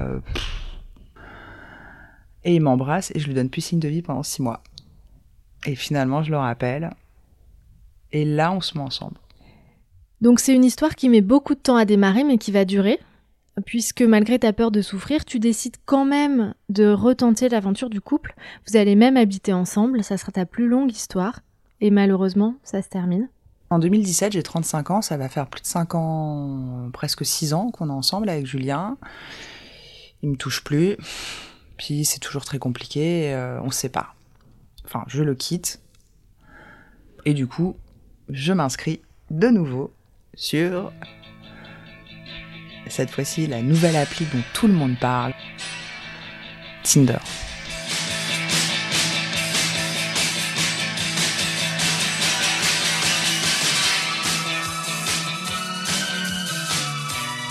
Et 2.44 2.54
il 2.54 2.60
m'embrasse 2.60 3.10
et 3.14 3.18
je 3.18 3.26
lui 3.26 3.34
donne 3.34 3.48
plus 3.48 3.62
signe 3.62 3.80
de 3.80 3.88
vie 3.88 4.02
pendant 4.02 4.22
six 4.22 4.42
mois. 4.42 4.62
Et 5.66 5.74
finalement, 5.74 6.22
je 6.22 6.30
le 6.30 6.36
rappelle. 6.36 6.90
Et 8.12 8.24
là, 8.24 8.52
on 8.52 8.60
se 8.60 8.76
met 8.76 8.84
ensemble. 8.84 9.16
Donc 10.20 10.40
c'est 10.40 10.54
une 10.54 10.64
histoire 10.64 10.94
qui 10.94 11.08
met 11.08 11.20
beaucoup 11.20 11.54
de 11.54 11.60
temps 11.60 11.76
à 11.76 11.84
démarrer, 11.84 12.24
mais 12.24 12.38
qui 12.38 12.52
va 12.52 12.64
durer. 12.64 13.00
Puisque 13.66 14.02
malgré 14.02 14.38
ta 14.38 14.52
peur 14.52 14.70
de 14.70 14.82
souffrir, 14.82 15.24
tu 15.24 15.38
décides 15.38 15.76
quand 15.84 16.04
même 16.04 16.54
de 16.68 16.88
retenter 16.90 17.48
l'aventure 17.48 17.88
du 17.88 18.00
couple. 18.00 18.34
Vous 18.66 18.76
allez 18.76 18.96
même 18.96 19.16
habiter 19.16 19.52
ensemble, 19.52 20.02
ça 20.02 20.16
sera 20.16 20.32
ta 20.32 20.44
plus 20.44 20.66
longue 20.66 20.90
histoire. 20.90 21.40
Et 21.80 21.90
malheureusement, 21.90 22.56
ça 22.64 22.82
se 22.82 22.88
termine. 22.88 23.28
En 23.70 23.78
2017, 23.78 24.32
j'ai 24.32 24.42
35 24.42 24.90
ans, 24.90 25.02
ça 25.02 25.16
va 25.16 25.28
faire 25.28 25.46
plus 25.46 25.60
de 25.60 25.66
5 25.66 25.94
ans, 25.94 26.90
presque 26.92 27.24
6 27.24 27.54
ans 27.54 27.70
qu'on 27.70 27.88
est 27.88 27.92
ensemble 27.92 28.28
avec 28.28 28.46
Julien. 28.46 28.96
Il 30.22 30.30
me 30.30 30.36
touche 30.36 30.62
plus, 30.64 30.96
puis 31.76 32.04
c'est 32.04 32.20
toujours 32.20 32.44
très 32.44 32.58
compliqué, 32.58 33.32
euh, 33.34 33.60
on 33.62 33.70
se 33.70 33.80
sépare. 33.80 34.16
Enfin, 34.84 35.04
je 35.08 35.22
le 35.22 35.34
quitte, 35.34 35.80
et 37.24 37.34
du 37.34 37.46
coup, 37.46 37.76
je 38.28 38.52
m'inscris 38.52 39.02
de 39.30 39.48
nouveau 39.48 39.92
sur 40.34 40.92
cette 42.88 43.10
fois-ci 43.10 43.46
la 43.46 43.62
nouvelle 43.62 43.96
appli 43.96 44.26
dont 44.32 44.42
tout 44.52 44.66
le 44.66 44.74
monde 44.74 44.96
parle, 44.98 45.32
Tinder. 46.82 47.18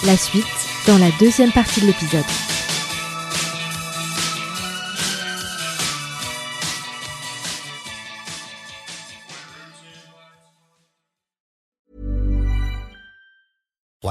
La 0.05 0.17
suite 0.17 0.43
dans 0.85 0.97
la 0.97 1.09
deuxième 1.19 1.51
partie 1.51 1.79
de 1.79 1.87
l'épisode. 1.87 2.25